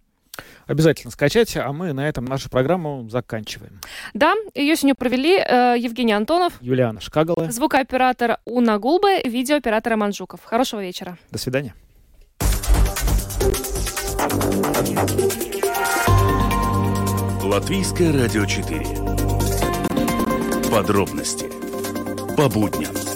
[0.67, 3.81] Обязательно скачайте, а мы на этом нашу программу заканчиваем.
[4.15, 10.41] Да, ее сегодня провели э, Евгений Антонов, Юлиана Шкагала, звукооператор Уна Гулбе, видеооператор Манжуков.
[10.45, 11.19] Хорошего вечера.
[11.31, 11.75] До свидания.
[17.43, 18.81] Латвийское радио 4.
[20.71, 21.47] Подробности
[22.37, 23.14] по будням.